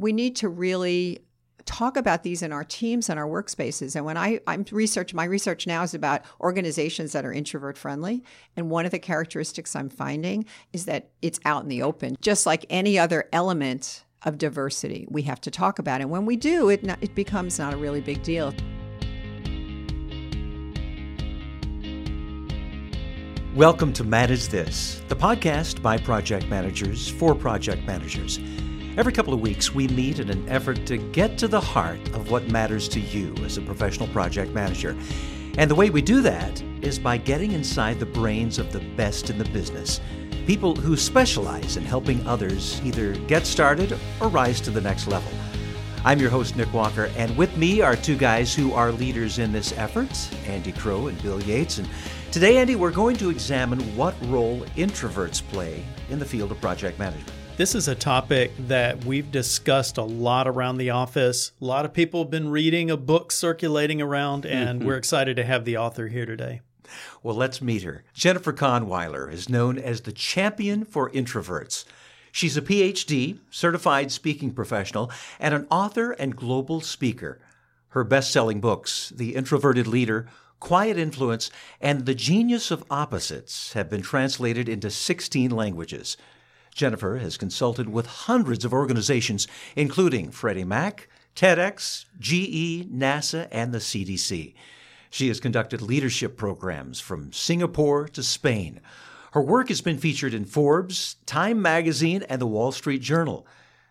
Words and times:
we 0.00 0.12
need 0.14 0.34
to 0.36 0.48
really 0.48 1.18
talk 1.66 1.98
about 1.98 2.22
these 2.22 2.42
in 2.42 2.52
our 2.52 2.64
teams 2.64 3.10
and 3.10 3.18
our 3.18 3.26
workspaces. 3.26 3.94
And 3.94 4.06
when 4.06 4.16
I, 4.16 4.40
I'm 4.46 4.64
research, 4.72 5.12
my 5.12 5.24
research 5.24 5.66
now 5.66 5.82
is 5.82 5.92
about 5.92 6.22
organizations 6.40 7.12
that 7.12 7.26
are 7.26 7.32
introvert 7.32 7.76
friendly. 7.76 8.24
And 8.56 8.70
one 8.70 8.86
of 8.86 8.92
the 8.92 8.98
characteristics 8.98 9.76
I'm 9.76 9.90
finding 9.90 10.46
is 10.72 10.86
that 10.86 11.10
it's 11.20 11.38
out 11.44 11.62
in 11.62 11.68
the 11.68 11.82
open, 11.82 12.16
just 12.22 12.46
like 12.46 12.64
any 12.70 12.98
other 12.98 13.28
element 13.30 14.04
of 14.22 14.38
diversity 14.38 15.06
we 15.10 15.22
have 15.22 15.40
to 15.42 15.50
talk 15.50 15.78
about. 15.78 16.00
And 16.00 16.08
when 16.08 16.24
we 16.24 16.36
do, 16.36 16.70
it, 16.70 16.82
it 17.02 17.14
becomes 17.14 17.58
not 17.58 17.74
a 17.74 17.76
really 17.76 18.00
big 18.00 18.22
deal. 18.22 18.54
Welcome 23.54 23.92
to 23.94 24.04
Manage 24.04 24.48
This, 24.48 25.02
the 25.08 25.16
podcast 25.16 25.82
by 25.82 25.98
project 25.98 26.48
managers 26.48 27.08
for 27.08 27.34
project 27.34 27.84
managers. 27.86 28.38
Every 29.00 29.14
couple 29.14 29.32
of 29.32 29.40
weeks, 29.40 29.74
we 29.74 29.88
meet 29.88 30.18
in 30.18 30.28
an 30.28 30.46
effort 30.46 30.84
to 30.84 30.98
get 30.98 31.38
to 31.38 31.48
the 31.48 31.58
heart 31.58 32.06
of 32.08 32.30
what 32.30 32.50
matters 32.50 32.86
to 32.90 33.00
you 33.00 33.34
as 33.46 33.56
a 33.56 33.62
professional 33.62 34.06
project 34.08 34.52
manager. 34.52 34.94
And 35.56 35.70
the 35.70 35.74
way 35.74 35.88
we 35.88 36.02
do 36.02 36.20
that 36.20 36.62
is 36.82 36.98
by 36.98 37.16
getting 37.16 37.52
inside 37.52 37.98
the 37.98 38.04
brains 38.04 38.58
of 38.58 38.74
the 38.74 38.80
best 38.96 39.30
in 39.30 39.38
the 39.38 39.46
business 39.46 40.02
people 40.46 40.76
who 40.76 40.98
specialize 40.98 41.78
in 41.78 41.82
helping 41.82 42.26
others 42.26 42.78
either 42.84 43.14
get 43.20 43.46
started 43.46 43.98
or 44.20 44.28
rise 44.28 44.60
to 44.60 44.70
the 44.70 44.82
next 44.82 45.06
level. 45.06 45.32
I'm 46.04 46.18
your 46.18 46.28
host, 46.28 46.54
Nick 46.54 46.70
Walker, 46.74 47.10
and 47.16 47.34
with 47.38 47.56
me 47.56 47.80
are 47.80 47.96
two 47.96 48.18
guys 48.18 48.54
who 48.54 48.74
are 48.74 48.92
leaders 48.92 49.38
in 49.38 49.50
this 49.50 49.72
effort 49.78 50.10
Andy 50.46 50.72
Crowe 50.72 51.06
and 51.06 51.22
Bill 51.22 51.42
Yates. 51.42 51.78
And 51.78 51.88
today, 52.32 52.58
Andy, 52.58 52.76
we're 52.76 52.90
going 52.90 53.16
to 53.16 53.30
examine 53.30 53.80
what 53.96 54.14
role 54.26 54.60
introverts 54.76 55.42
play 55.42 55.82
in 56.10 56.18
the 56.18 56.26
field 56.26 56.52
of 56.52 56.60
project 56.60 56.98
management. 56.98 57.39
This 57.60 57.74
is 57.74 57.88
a 57.88 57.94
topic 57.94 58.52
that 58.68 59.04
we've 59.04 59.30
discussed 59.30 59.98
a 59.98 60.02
lot 60.02 60.48
around 60.48 60.78
the 60.78 60.88
office. 60.88 61.52
A 61.60 61.64
lot 61.66 61.84
of 61.84 61.92
people 61.92 62.22
have 62.22 62.30
been 62.30 62.48
reading 62.48 62.90
a 62.90 62.96
book 62.96 63.30
circulating 63.30 64.00
around, 64.00 64.46
and 64.46 64.78
mm-hmm. 64.78 64.88
we're 64.88 64.96
excited 64.96 65.36
to 65.36 65.44
have 65.44 65.66
the 65.66 65.76
author 65.76 66.08
here 66.08 66.24
today. 66.24 66.62
Well, 67.22 67.36
let's 67.36 67.60
meet 67.60 67.82
her. 67.82 68.02
Jennifer 68.14 68.54
Kahnweiler 68.54 69.30
is 69.30 69.50
known 69.50 69.76
as 69.76 70.00
the 70.00 70.12
champion 70.12 70.86
for 70.86 71.10
introverts. 71.10 71.84
She's 72.32 72.56
a 72.56 72.62
PhD, 72.62 73.40
certified 73.50 74.10
speaking 74.10 74.52
professional, 74.54 75.12
and 75.38 75.52
an 75.52 75.66
author 75.70 76.12
and 76.12 76.34
global 76.34 76.80
speaker. 76.80 77.42
Her 77.88 78.04
best 78.04 78.30
selling 78.30 78.62
books, 78.62 79.12
The 79.14 79.34
Introverted 79.34 79.86
Leader, 79.86 80.28
Quiet 80.60 80.96
Influence, 80.96 81.50
and 81.78 82.06
The 82.06 82.14
Genius 82.14 82.70
of 82.70 82.84
Opposites, 82.90 83.74
have 83.74 83.90
been 83.90 84.00
translated 84.00 84.66
into 84.66 84.90
16 84.90 85.50
languages. 85.50 86.16
Jennifer 86.80 87.18
has 87.18 87.36
consulted 87.36 87.90
with 87.90 88.06
hundreds 88.06 88.64
of 88.64 88.72
organizations, 88.72 89.46
including 89.76 90.30
Freddie 90.30 90.64
Mac, 90.64 91.10
TEDx, 91.36 92.06
GE, 92.18 92.90
NASA, 92.90 93.48
and 93.52 93.74
the 93.74 93.80
CDC. 93.80 94.54
She 95.10 95.28
has 95.28 95.40
conducted 95.40 95.82
leadership 95.82 96.38
programs 96.38 96.98
from 96.98 97.34
Singapore 97.34 98.08
to 98.08 98.22
Spain. 98.22 98.80
Her 99.32 99.42
work 99.42 99.68
has 99.68 99.82
been 99.82 99.98
featured 99.98 100.32
in 100.32 100.46
Forbes, 100.46 101.16
Time 101.26 101.60
Magazine, 101.60 102.24
and 102.30 102.40
the 102.40 102.46
Wall 102.46 102.72
Street 102.72 103.02
Journal. 103.02 103.46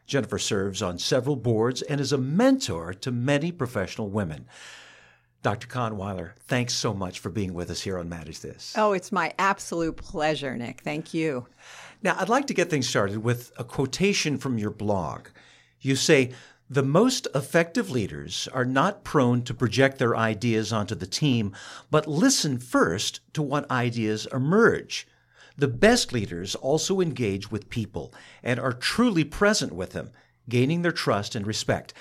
Jennifer 0.07 0.39
serves 0.39 0.81
on 0.81 0.97
several 0.97 1.35
boards 1.35 1.83
and 1.83 2.01
is 2.01 2.11
a 2.11 2.17
mentor 2.17 2.95
to 2.95 3.11
many 3.11 3.51
professional 3.51 4.09
women. 4.09 4.47
Dr. 5.41 5.67
Kahnweiler, 5.67 6.31
thanks 6.47 6.73
so 6.73 6.93
much 6.93 7.19
for 7.19 7.29
being 7.29 7.53
with 7.53 7.69
us 7.69 7.81
here 7.81 7.97
on 7.97 8.09
Manage 8.09 8.41
This. 8.41 8.73
Oh, 8.75 8.91
it's 8.91 9.11
my 9.11 9.31
absolute 9.39 9.95
pleasure, 9.95 10.57
Nick. 10.57 10.81
Thank 10.81 11.13
you. 11.13 11.45
Now, 12.01 12.15
I'd 12.17 12.29
like 12.29 12.47
to 12.47 12.53
get 12.53 12.69
things 12.69 12.87
started 12.87 13.23
with 13.23 13.51
a 13.57 13.63
quotation 13.65 14.37
from 14.37 14.57
your 14.57 14.71
blog. 14.71 15.27
You 15.81 15.97
say, 15.97 16.31
the 16.69 16.83
most 16.83 17.27
effective 17.35 17.89
leaders 17.89 18.47
are 18.53 18.63
not 18.63 19.03
prone 19.03 19.41
to 19.43 19.53
project 19.53 19.97
their 19.97 20.15
ideas 20.15 20.71
onto 20.71 20.95
the 20.95 21.07
team, 21.07 21.53
but 21.91 22.07
listen 22.07 22.57
first 22.57 23.19
to 23.33 23.41
what 23.41 23.69
ideas 23.69 24.27
emerge. 24.31 25.07
The 25.57 25.67
best 25.67 26.13
leaders 26.13 26.55
also 26.55 27.01
engage 27.01 27.51
with 27.51 27.69
people 27.69 28.13
and 28.43 28.59
are 28.59 28.71
truly 28.71 29.25
present 29.25 29.73
with 29.73 29.91
them, 29.91 30.11
gaining 30.47 30.83
their 30.83 30.93
trust 30.93 31.35
and 31.35 31.45
respect. 31.45 31.93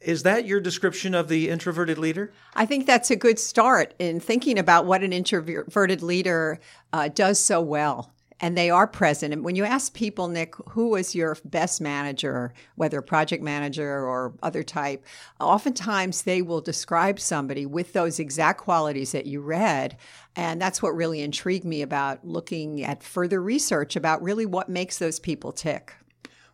Is 0.00 0.22
that 0.22 0.46
your 0.46 0.60
description 0.60 1.14
of 1.14 1.28
the 1.28 1.48
introverted 1.48 1.98
leader? 1.98 2.32
I 2.54 2.64
think 2.64 2.86
that's 2.86 3.10
a 3.10 3.16
good 3.16 3.40
start 3.40 3.92
in 3.98 4.20
thinking 4.20 4.56
about 4.56 4.86
what 4.86 5.02
an 5.02 5.12
introverted 5.12 6.02
leader 6.02 6.60
uh, 6.92 7.08
does 7.08 7.40
so 7.40 7.60
well 7.60 8.12
and 8.40 8.56
they 8.56 8.70
are 8.70 8.86
present. 8.86 9.32
And 9.32 9.44
when 9.44 9.56
you 9.56 9.64
ask 9.64 9.94
people, 9.94 10.28
Nick, 10.28 10.54
who 10.70 10.88
was 10.88 11.14
your 11.14 11.36
best 11.44 11.80
manager, 11.80 12.52
whether 12.74 13.00
project 13.00 13.42
manager 13.42 14.04
or 14.04 14.34
other 14.42 14.62
type, 14.62 15.04
oftentimes 15.40 16.22
they 16.22 16.42
will 16.42 16.60
describe 16.60 17.18
somebody 17.18 17.64
with 17.66 17.92
those 17.92 18.18
exact 18.18 18.60
qualities 18.60 19.12
that 19.12 19.26
you 19.26 19.40
read. 19.40 19.96
And 20.34 20.60
that's 20.60 20.82
what 20.82 20.94
really 20.94 21.22
intrigued 21.22 21.64
me 21.64 21.82
about 21.82 22.26
looking 22.26 22.84
at 22.84 23.02
further 23.02 23.40
research 23.40 23.96
about 23.96 24.22
really 24.22 24.46
what 24.46 24.68
makes 24.68 24.98
those 24.98 25.18
people 25.18 25.52
tick. 25.52 25.94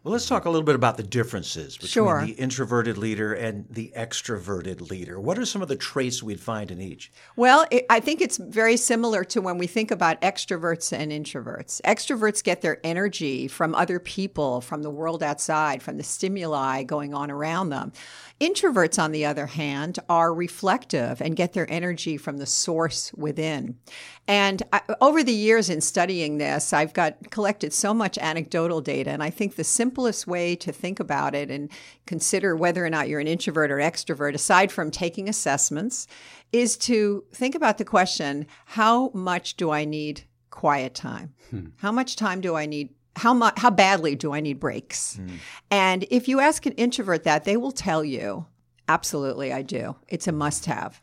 Well, 0.05 0.11
let's 0.11 0.27
talk 0.27 0.47
a 0.47 0.51
little 0.51 0.65
bit 0.65 0.75
about 0.75 0.97
the 0.97 1.05
differences 1.05 1.77
between 1.77 1.91
sure. 1.91 2.27
the 2.27 2.33
introverted 2.33 2.99
leader 2.99 3.33
and 3.33 3.67
the 3.71 3.93
extroverted 3.97 4.91
leader. 4.91 5.21
What 5.21 5.39
are 5.39 5.45
some 5.45 5.63
of 5.63 5.69
the 5.69 5.77
traits 5.77 6.25
we'd 6.25 6.41
find 6.41 6.73
in 6.73 6.81
each? 6.81 7.13
Well, 7.37 7.67
it, 7.71 7.87
I 7.89 8.01
think 8.01 8.21
it's 8.21 8.37
very 8.37 8.77
similar 8.77 9.23
to 9.27 9.41
when 9.41 9.59
we 9.59 9.69
think 9.69 9.93
about 9.93 10.21
extroverts 10.21 10.93
and 10.93 11.13
introverts. 11.13 11.81
Extroverts 11.83 12.43
get 12.43 12.63
their 12.63 12.81
energy 12.83 13.47
from 13.47 13.77
other 13.77 14.01
people, 14.01 14.61
from 14.61 14.83
the 14.83 14.91
world 14.91 15.23
outside, 15.23 15.85
from 15.85 15.99
the 15.99 16.03
stimuli 16.03 16.83
going 16.83 17.15
on 17.15 17.31
around 17.31 17.69
them. 17.69 17.93
Introverts, 18.43 19.01
on 19.01 19.13
the 19.13 19.25
other 19.25 19.47
hand, 19.47 20.01
are 20.09 20.35
reflective 20.35 21.21
and 21.21 21.37
get 21.37 21.53
their 21.53 21.71
energy 21.71 22.17
from 22.17 22.39
the 22.39 22.47
source 22.47 23.15
within. 23.15 23.79
And 24.27 24.65
I, 24.73 24.81
over 25.01 25.23
the 25.23 25.33
years 25.33 25.71
in 25.71 25.81
studying 25.81 26.39
this, 26.39 26.73
I've 26.73 26.93
got 26.93 27.31
collected 27.31 27.73
so 27.73 27.95
much 27.95 28.19
anecdotal 28.19 28.81
data, 28.81 29.11
and 29.11 29.23
I 29.23 29.31
think 29.31 29.55
the 29.55 29.63
simplest 29.63 30.27
way 30.27 30.57
to 30.57 30.73
think 30.73 30.99
about 30.99 31.37
it 31.37 31.53
and 31.53 31.71
consider 32.05 32.57
whether 32.57 32.85
or 32.85 32.91
not 32.91 33.09
you're 33.09 33.21
an 33.21 33.29
introvert 33.29 33.71
or 33.71 33.77
extrovert, 33.77 34.35
aside 34.35 34.73
from 34.73 34.91
taking 34.91 35.29
assessments, 35.29 36.09
is 36.51 36.77
to 36.79 37.25
think 37.33 37.55
about 37.55 37.79
the 37.79 37.85
question: 37.85 38.49
How 38.65 39.11
much 39.15 39.57
do 39.57 39.71
I 39.71 39.85
need 39.85 40.25
quiet 40.51 40.97
time? 40.97 41.33
Hmm. 41.51 41.67
How 41.77 41.93
much 41.93 42.17
time 42.17 42.41
do 42.41 42.57
I 42.57 42.67
need 42.67 42.91
how 43.17 43.35
much 43.35 43.59
how 43.59 43.71
badly 43.71 44.15
do 44.15 44.33
I 44.33 44.41
need 44.41 44.61
breaks? 44.61 45.19
Mm. 45.19 45.31
And 45.71 46.07
if 46.11 46.29
you 46.29 46.41
ask 46.41 46.67
an 46.67 46.73
introvert 46.73 47.25
that, 47.25 47.45
they 47.45 47.57
will 47.57 47.73
tell 47.73 48.05
you, 48.05 48.47
absolutely, 48.89 49.53
I 49.53 49.63
do. 49.63 49.97
It's 50.09 50.29
a 50.29 50.33
must 50.33 50.67
have. 50.67 51.01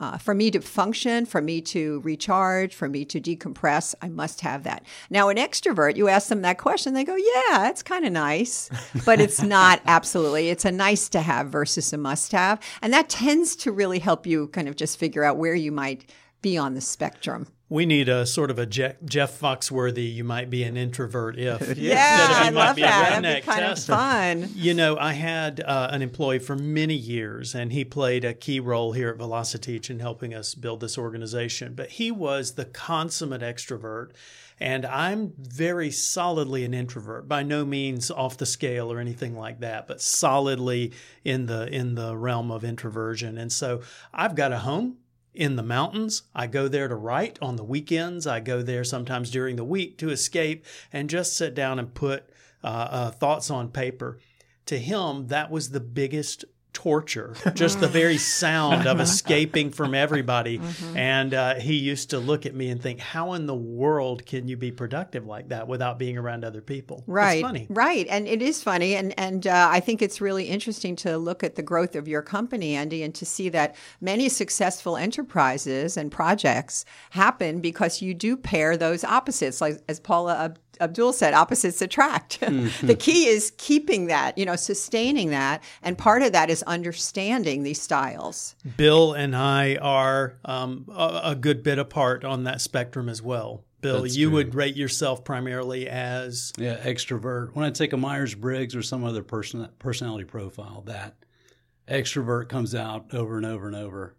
Uh, 0.00 0.16
for 0.16 0.32
me 0.32 0.48
to 0.48 0.60
function, 0.60 1.26
for 1.26 1.42
me 1.42 1.60
to 1.60 2.00
recharge, 2.04 2.72
for 2.72 2.88
me 2.88 3.04
to 3.04 3.20
decompress, 3.20 3.96
I 4.00 4.08
must 4.08 4.42
have 4.42 4.62
that. 4.62 4.84
Now, 5.10 5.28
an 5.28 5.36
extrovert, 5.36 5.96
you 5.96 6.06
ask 6.06 6.28
them 6.28 6.42
that 6.42 6.58
question, 6.58 6.94
they 6.94 7.02
go, 7.02 7.16
Yeah, 7.16 7.68
it's 7.68 7.82
kind 7.82 8.04
of 8.04 8.12
nice, 8.12 8.70
but 9.04 9.20
it's 9.20 9.42
not 9.42 9.82
absolutely. 9.86 10.50
It's 10.50 10.64
a 10.64 10.70
nice 10.70 11.08
to 11.10 11.20
have 11.20 11.48
versus 11.48 11.92
a 11.92 11.98
must 11.98 12.30
have. 12.30 12.60
And 12.80 12.92
that 12.92 13.08
tends 13.08 13.56
to 13.56 13.72
really 13.72 13.98
help 13.98 14.24
you 14.24 14.46
kind 14.48 14.68
of 14.68 14.76
just 14.76 14.98
figure 14.98 15.24
out 15.24 15.36
where 15.36 15.56
you 15.56 15.72
might 15.72 16.08
be 16.42 16.56
on 16.56 16.74
the 16.74 16.80
spectrum. 16.80 17.48
We 17.70 17.84
need 17.84 18.08
a 18.08 18.24
sort 18.24 18.50
of 18.50 18.58
a 18.58 18.64
Jeff, 18.64 18.96
Jeff 19.04 19.38
Foxworthy. 19.38 20.14
You 20.14 20.24
might 20.24 20.48
be 20.48 20.62
an 20.62 20.78
introvert 20.78 21.38
if. 21.38 21.76
yeah, 21.76 22.28
I 22.30 22.48
love 22.48 22.76
that. 22.76 23.22
That'd 23.22 23.42
be 23.42 23.46
kind 23.46 23.60
test. 23.60 23.88
of 23.90 23.94
fun. 23.94 24.48
You 24.54 24.72
know, 24.72 24.96
I 24.96 25.12
had 25.12 25.60
uh, 25.60 25.88
an 25.90 26.00
employee 26.00 26.38
for 26.38 26.56
many 26.56 26.94
years, 26.94 27.54
and 27.54 27.70
he 27.70 27.84
played 27.84 28.24
a 28.24 28.32
key 28.32 28.58
role 28.58 28.92
here 28.92 29.10
at 29.10 29.18
Velociteach 29.18 29.90
in 29.90 30.00
helping 30.00 30.32
us 30.34 30.54
build 30.54 30.80
this 30.80 30.96
organization. 30.96 31.74
But 31.74 31.90
he 31.90 32.10
was 32.10 32.52
the 32.52 32.64
consummate 32.64 33.42
extrovert, 33.42 34.12
and 34.58 34.86
I'm 34.86 35.34
very 35.36 35.90
solidly 35.90 36.64
an 36.64 36.72
introvert. 36.72 37.28
By 37.28 37.42
no 37.42 37.66
means 37.66 38.10
off 38.10 38.38
the 38.38 38.46
scale 38.46 38.90
or 38.90 38.98
anything 38.98 39.36
like 39.36 39.60
that, 39.60 39.86
but 39.86 40.00
solidly 40.00 40.92
in 41.22 41.44
the 41.44 41.66
in 41.66 41.96
the 41.96 42.16
realm 42.16 42.50
of 42.50 42.64
introversion. 42.64 43.36
And 43.36 43.52
so 43.52 43.82
I've 44.14 44.34
got 44.34 44.52
a 44.52 44.58
home 44.58 44.96
in 45.38 45.54
the 45.54 45.62
mountains. 45.62 46.24
I 46.34 46.48
go 46.48 46.66
there 46.66 46.88
to 46.88 46.96
write 46.96 47.38
on 47.40 47.54
the 47.54 47.64
weekends. 47.64 48.26
I 48.26 48.40
go 48.40 48.60
there 48.60 48.82
sometimes 48.82 49.30
during 49.30 49.54
the 49.54 49.64
week 49.64 49.96
to 49.98 50.10
escape 50.10 50.66
and 50.92 51.08
just 51.08 51.36
sit 51.36 51.54
down 51.54 51.78
and 51.78 51.94
put 51.94 52.28
uh, 52.64 52.66
uh, 52.66 53.10
thoughts 53.12 53.48
on 53.48 53.68
paper. 53.68 54.18
To 54.66 54.78
him, 54.78 55.28
that 55.28 55.48
was 55.50 55.70
the 55.70 55.80
biggest 55.80 56.44
torture, 56.78 57.34
just 57.54 57.80
the 57.80 57.88
very 57.88 58.18
sound 58.18 58.86
of 58.86 59.00
escaping 59.00 59.72
from 59.72 59.94
everybody. 59.94 60.60
Mm-hmm. 60.68 60.96
And 60.96 61.34
uh, 61.34 61.54
he 61.54 61.74
used 61.76 62.10
to 62.10 62.18
look 62.18 62.44
at 62.44 62.54
me 62.54 62.68
and 62.68 62.82
think, 62.82 63.00
"How 63.00 63.32
in 63.32 63.46
the 63.46 63.54
world 63.54 64.26
can 64.26 64.48
you 64.48 64.56
be 64.56 64.70
productive 64.70 65.24
like 65.24 65.48
that 65.48 65.66
without 65.66 65.98
being 65.98 66.18
around 66.18 66.44
other 66.44 66.60
people?" 66.60 67.04
Right, 67.06 67.38
it's 67.38 67.42
funny, 67.42 67.66
right, 67.70 68.06
and 68.10 68.28
it 68.28 68.42
is 68.42 68.62
funny, 68.62 68.94
and 68.94 69.18
and 69.18 69.46
uh, 69.46 69.68
I 69.70 69.80
think 69.80 70.02
it's 70.02 70.20
really 70.20 70.44
interesting 70.44 70.94
to 70.96 71.16
look 71.16 71.42
at 71.42 71.54
the 71.54 71.62
growth 71.62 71.96
of 71.96 72.06
your 72.06 72.22
company, 72.22 72.74
Andy, 72.74 73.02
and 73.02 73.14
to 73.14 73.24
see 73.24 73.48
that 73.50 73.76
many 74.00 74.28
successful 74.28 74.96
enterprises 74.96 75.96
and 75.96 76.12
projects 76.12 76.84
happen 77.10 77.60
because 77.60 78.02
you 78.02 78.14
do 78.14 78.36
pair 78.36 78.76
those 78.76 79.04
opposites, 79.04 79.60
like 79.60 79.80
as 79.88 80.00
Paula 80.00 80.54
Abdul 80.80 81.12
said, 81.12 81.34
opposites 81.34 81.82
attract. 81.82 82.40
the 82.82 82.96
key 82.98 83.26
is 83.26 83.52
keeping 83.58 84.06
that, 84.06 84.36
you 84.38 84.44
know, 84.44 84.56
sustaining 84.56 85.30
that. 85.30 85.62
And 85.82 85.96
part 85.96 86.22
of 86.22 86.32
that 86.32 86.50
is 86.50 86.62
understanding 86.64 87.62
these 87.62 87.80
styles. 87.80 88.54
Bill 88.76 89.12
and 89.12 89.34
I 89.34 89.76
are 89.76 90.38
um, 90.44 90.86
a, 90.88 91.20
a, 91.24 91.34
good 91.34 91.62
bit 91.62 91.78
apart 91.78 92.24
on 92.24 92.44
that 92.44 92.60
spectrum 92.60 93.08
as 93.08 93.22
well. 93.22 93.64
Bill, 93.80 94.02
That's 94.02 94.16
you 94.16 94.28
true. 94.28 94.36
would 94.36 94.54
rate 94.54 94.76
yourself 94.76 95.24
primarily 95.24 95.88
as 95.88 96.52
yeah 96.58 96.76
extrovert. 96.78 97.54
When 97.54 97.64
I 97.64 97.70
take 97.70 97.92
a 97.92 97.96
Myers 97.96 98.34
Briggs 98.34 98.74
or 98.74 98.82
some 98.82 99.04
other 99.04 99.22
person 99.22 99.68
personality 99.78 100.24
profile, 100.24 100.82
that 100.86 101.14
extrovert 101.88 102.48
comes 102.48 102.74
out 102.74 103.14
over 103.14 103.36
and 103.36 103.46
over 103.46 103.68
and 103.68 103.76
over. 103.76 104.16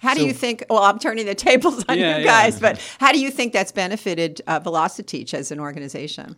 How 0.00 0.14
do 0.14 0.24
you 0.24 0.32
think? 0.32 0.64
Well, 0.70 0.82
I'm 0.82 0.98
turning 0.98 1.26
the 1.26 1.34
tables 1.34 1.84
on 1.88 1.98
yeah, 1.98 2.18
you 2.18 2.24
guys, 2.24 2.54
yeah. 2.54 2.72
but 2.72 2.96
how 2.98 3.12
do 3.12 3.20
you 3.20 3.30
think 3.30 3.52
that's 3.52 3.72
benefited 3.72 4.40
uh, 4.46 4.60
VelociTeach 4.60 5.34
as 5.34 5.50
an 5.50 5.60
organization? 5.60 6.36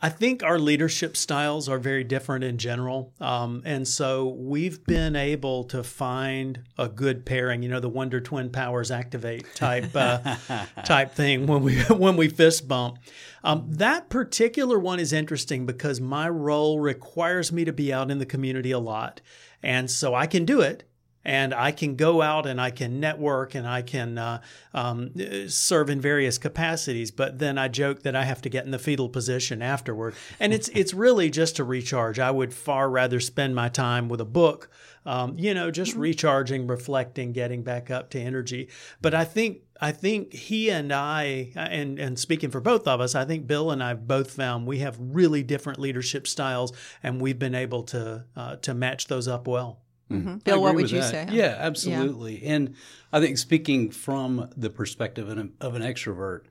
I 0.00 0.10
think 0.10 0.44
our 0.44 0.60
leadership 0.60 1.16
styles 1.16 1.68
are 1.68 1.78
very 1.78 2.04
different 2.04 2.44
in 2.44 2.56
general. 2.58 3.12
Um, 3.20 3.62
and 3.64 3.86
so 3.86 4.28
we've 4.28 4.84
been 4.84 5.16
able 5.16 5.64
to 5.64 5.82
find 5.82 6.60
a 6.76 6.88
good 6.88 7.26
pairing, 7.26 7.64
you 7.64 7.68
know, 7.68 7.80
the 7.80 7.88
Wonder 7.88 8.20
Twin 8.20 8.50
Powers 8.50 8.92
activate 8.92 9.52
type 9.56 9.90
uh, 9.96 10.36
type 10.84 11.14
thing 11.14 11.48
when 11.48 11.62
we 11.62 11.80
when 11.90 12.16
we 12.16 12.28
fist 12.28 12.68
bump. 12.68 12.98
Um, 13.42 13.66
that 13.70 14.08
particular 14.08 14.78
one 14.78 15.00
is 15.00 15.12
interesting 15.12 15.66
because 15.66 16.00
my 16.00 16.28
role 16.28 16.78
requires 16.78 17.50
me 17.50 17.64
to 17.64 17.72
be 17.72 17.92
out 17.92 18.10
in 18.10 18.18
the 18.18 18.26
community 18.26 18.70
a 18.70 18.78
lot. 18.78 19.20
And 19.64 19.90
so 19.90 20.14
I 20.14 20.28
can 20.28 20.44
do 20.44 20.60
it 20.60 20.84
and 21.24 21.52
I 21.52 21.72
can 21.72 21.96
go 21.96 22.22
out 22.22 22.46
and 22.46 22.60
I 22.60 22.70
can 22.70 23.00
network 23.00 23.54
and 23.54 23.66
I 23.66 23.82
can 23.82 24.18
uh, 24.18 24.40
um, 24.72 25.12
serve 25.48 25.90
in 25.90 26.00
various 26.00 26.38
capacities. 26.38 27.10
But 27.10 27.38
then 27.38 27.58
I 27.58 27.68
joke 27.68 28.02
that 28.02 28.16
I 28.16 28.24
have 28.24 28.42
to 28.42 28.48
get 28.48 28.64
in 28.64 28.70
the 28.70 28.78
fetal 28.78 29.08
position 29.08 29.62
afterward, 29.62 30.14
and 30.40 30.52
it's 30.52 30.68
it's 30.68 30.94
really 30.94 31.30
just 31.30 31.56
to 31.56 31.64
recharge. 31.64 32.18
I 32.18 32.30
would 32.30 32.54
far 32.54 32.88
rather 32.88 33.20
spend 33.20 33.54
my 33.54 33.68
time 33.68 34.08
with 34.08 34.20
a 34.20 34.24
book, 34.24 34.70
um, 35.04 35.38
you 35.38 35.54
know, 35.54 35.70
just 35.70 35.92
mm-hmm. 35.92 36.00
recharging, 36.00 36.66
reflecting, 36.66 37.32
getting 37.32 37.62
back 37.62 37.90
up 37.90 38.10
to 38.10 38.20
energy. 38.20 38.68
But 39.00 39.14
I 39.14 39.24
think 39.24 39.62
I 39.80 39.92
think 39.92 40.32
he 40.32 40.70
and 40.70 40.92
I, 40.92 41.52
and, 41.54 41.98
and 41.98 42.18
speaking 42.18 42.50
for 42.50 42.60
both 42.60 42.86
of 42.88 43.00
us, 43.00 43.14
I 43.14 43.24
think 43.24 43.46
Bill 43.46 43.70
and 43.70 43.82
I 43.82 43.94
both 43.94 44.32
found 44.32 44.66
we 44.66 44.78
have 44.78 44.96
really 44.98 45.42
different 45.42 45.78
leadership 45.78 46.26
styles, 46.26 46.72
and 47.02 47.20
we've 47.20 47.38
been 47.38 47.54
able 47.54 47.84
to 47.84 48.24
uh, 48.36 48.56
to 48.56 48.74
match 48.74 49.06
those 49.06 49.28
up 49.28 49.46
well. 49.46 49.80
Mm-hmm. 50.10 50.36
Bill, 50.38 50.62
what 50.62 50.74
would 50.74 50.90
you 50.90 51.00
that. 51.00 51.10
say? 51.10 51.28
Yeah, 51.30 51.56
absolutely. 51.58 52.42
Yeah. 52.42 52.54
And 52.54 52.74
I 53.12 53.20
think 53.20 53.38
speaking 53.38 53.90
from 53.90 54.48
the 54.56 54.70
perspective 54.70 55.28
of 55.28 55.36
an, 55.36 55.52
of 55.60 55.74
an 55.74 55.82
extrovert, 55.82 56.42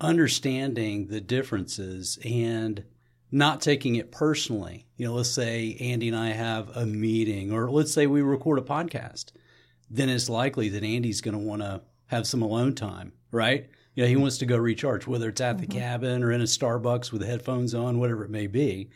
understanding 0.00 1.08
the 1.08 1.20
differences 1.20 2.18
and 2.24 2.84
not 3.30 3.60
taking 3.60 3.96
it 3.96 4.10
personally. 4.10 4.86
You 4.96 5.06
know, 5.06 5.14
let's 5.14 5.30
say 5.30 5.76
Andy 5.80 6.08
and 6.08 6.16
I 6.16 6.30
have 6.30 6.76
a 6.76 6.86
meeting, 6.86 7.52
or 7.52 7.70
let's 7.70 7.92
say 7.92 8.06
we 8.06 8.22
record 8.22 8.58
a 8.58 8.62
podcast, 8.62 9.32
then 9.90 10.08
it's 10.08 10.28
likely 10.28 10.68
that 10.70 10.84
Andy's 10.84 11.20
going 11.20 11.38
to 11.38 11.44
want 11.44 11.62
to 11.62 11.82
have 12.06 12.26
some 12.26 12.42
alone 12.42 12.74
time, 12.74 13.12
right? 13.30 13.68
You 13.94 14.04
know, 14.04 14.08
he 14.08 14.16
wants 14.16 14.38
to 14.38 14.46
go 14.46 14.56
recharge, 14.56 15.06
whether 15.06 15.28
it's 15.28 15.40
at 15.40 15.58
the 15.58 15.66
mm-hmm. 15.66 15.78
cabin 15.78 16.22
or 16.22 16.32
in 16.32 16.40
a 16.40 16.44
Starbucks 16.44 17.12
with 17.12 17.22
headphones 17.22 17.74
on, 17.74 17.98
whatever 17.98 18.24
it 18.24 18.30
may 18.30 18.46
be. 18.46 18.90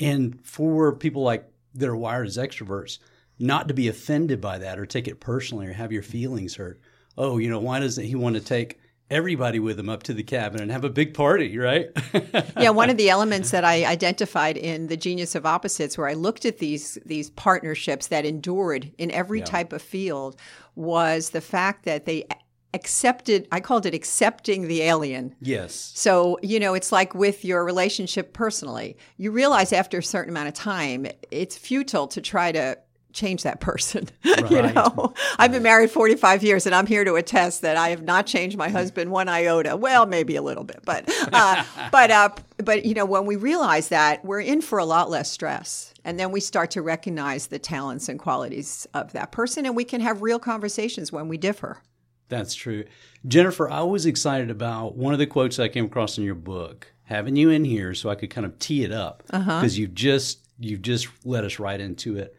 And 0.00 0.44
for 0.44 0.92
people 0.92 1.22
like 1.22 1.48
that 1.74 1.88
are 1.88 1.96
wired 1.96 2.26
as 2.26 2.36
extroverts, 2.36 2.98
not 3.42 3.68
to 3.68 3.74
be 3.74 3.88
offended 3.88 4.40
by 4.40 4.58
that 4.58 4.78
or 4.78 4.86
take 4.86 5.08
it 5.08 5.20
personally 5.20 5.66
or 5.66 5.72
have 5.72 5.92
your 5.92 6.02
feelings 6.02 6.54
hurt. 6.54 6.80
Oh, 7.18 7.38
you 7.38 7.50
know, 7.50 7.58
why 7.58 7.80
doesn't 7.80 8.04
he 8.04 8.14
want 8.14 8.36
to 8.36 8.40
take 8.40 8.78
everybody 9.10 9.58
with 9.58 9.78
him 9.78 9.88
up 9.88 10.02
to 10.04 10.14
the 10.14 10.22
cabin 10.22 10.62
and 10.62 10.70
have 10.70 10.84
a 10.84 10.90
big 10.90 11.12
party, 11.12 11.58
right? 11.58 11.90
yeah, 12.56 12.70
one 12.70 12.88
of 12.88 12.96
the 12.96 13.10
elements 13.10 13.50
that 13.50 13.64
I 13.64 13.84
identified 13.84 14.56
in 14.56 14.86
the 14.86 14.96
genius 14.96 15.34
of 15.34 15.44
opposites, 15.44 15.98
where 15.98 16.08
I 16.08 16.14
looked 16.14 16.46
at 16.46 16.58
these 16.58 16.98
these 17.04 17.30
partnerships 17.30 18.06
that 18.06 18.24
endured 18.24 18.90
in 18.96 19.10
every 19.10 19.40
yeah. 19.40 19.44
type 19.44 19.72
of 19.72 19.82
field, 19.82 20.36
was 20.74 21.30
the 21.30 21.42
fact 21.42 21.84
that 21.84 22.06
they 22.06 22.26
accepted 22.74 23.46
i 23.52 23.60
called 23.60 23.84
it 23.84 23.92
accepting 23.92 24.66
the 24.66 24.80
alien 24.80 25.34
yes 25.42 25.92
so 25.94 26.38
you 26.42 26.58
know 26.58 26.72
it's 26.72 26.90
like 26.90 27.14
with 27.14 27.44
your 27.44 27.66
relationship 27.66 28.32
personally 28.32 28.96
you 29.18 29.30
realize 29.30 29.74
after 29.74 29.98
a 29.98 30.02
certain 30.02 30.30
amount 30.30 30.48
of 30.48 30.54
time 30.54 31.06
it's 31.30 31.54
futile 31.58 32.06
to 32.06 32.22
try 32.22 32.50
to 32.50 32.74
change 33.12 33.42
that 33.42 33.60
person. 33.60 34.08
Right. 34.32 34.50
you 34.50 34.62
know. 34.62 35.12
I've 35.38 35.52
been 35.52 35.62
married 35.62 35.90
45 35.90 36.42
years 36.42 36.64
and 36.64 36.74
I'm 36.74 36.86
here 36.86 37.04
to 37.04 37.14
attest 37.14 37.60
that 37.60 37.76
I 37.76 37.90
have 37.90 38.02
not 38.02 38.26
changed 38.26 38.56
my 38.56 38.70
husband 38.70 39.10
one 39.10 39.28
iota. 39.28 39.76
Well, 39.76 40.06
maybe 40.06 40.36
a 40.36 40.42
little 40.42 40.64
bit, 40.64 40.80
but, 40.84 41.04
uh, 41.32 41.62
but, 41.92 42.10
uh, 42.10 42.30
but, 42.58 42.84
you 42.84 42.94
know, 42.94 43.04
when 43.04 43.26
we 43.26 43.36
realize 43.36 43.88
that 43.88 44.24
we're 44.24 44.40
in 44.40 44.62
for 44.62 44.78
a 44.78 44.84
lot 44.84 45.10
less 45.10 45.30
stress 45.30 45.92
and 46.04 46.18
then 46.18 46.32
we 46.32 46.40
start 46.40 46.70
to 46.72 46.82
recognize 46.82 47.48
the 47.48 47.58
talents 47.58 48.08
and 48.08 48.18
qualities 48.18 48.86
of 48.94 49.12
that 49.12 49.32
person 49.32 49.66
and 49.66 49.76
we 49.76 49.84
can 49.84 50.00
have 50.00 50.22
real 50.22 50.38
conversations 50.38 51.12
when 51.12 51.28
we 51.28 51.36
differ. 51.36 51.82
That's 52.28 52.54
true. 52.54 52.84
Jennifer, 53.28 53.70
I 53.70 53.82
was 53.82 54.06
excited 54.06 54.50
about 54.50 54.96
one 54.96 55.12
of 55.12 55.18
the 55.18 55.26
quotes 55.26 55.58
I 55.58 55.68
came 55.68 55.84
across 55.84 56.16
in 56.16 56.24
your 56.24 56.34
book, 56.34 56.90
having 57.04 57.36
you 57.36 57.50
in 57.50 57.64
here 57.64 57.92
so 57.94 58.08
I 58.08 58.14
could 58.14 58.30
kind 58.30 58.46
of 58.46 58.58
tee 58.58 58.82
it 58.82 58.92
up 58.92 59.22
because 59.26 59.46
uh-huh. 59.46 59.68
you've 59.72 59.94
just, 59.94 60.40
you've 60.58 60.82
just 60.82 61.08
led 61.24 61.44
us 61.44 61.58
right 61.58 61.80
into 61.80 62.16
it 62.16 62.34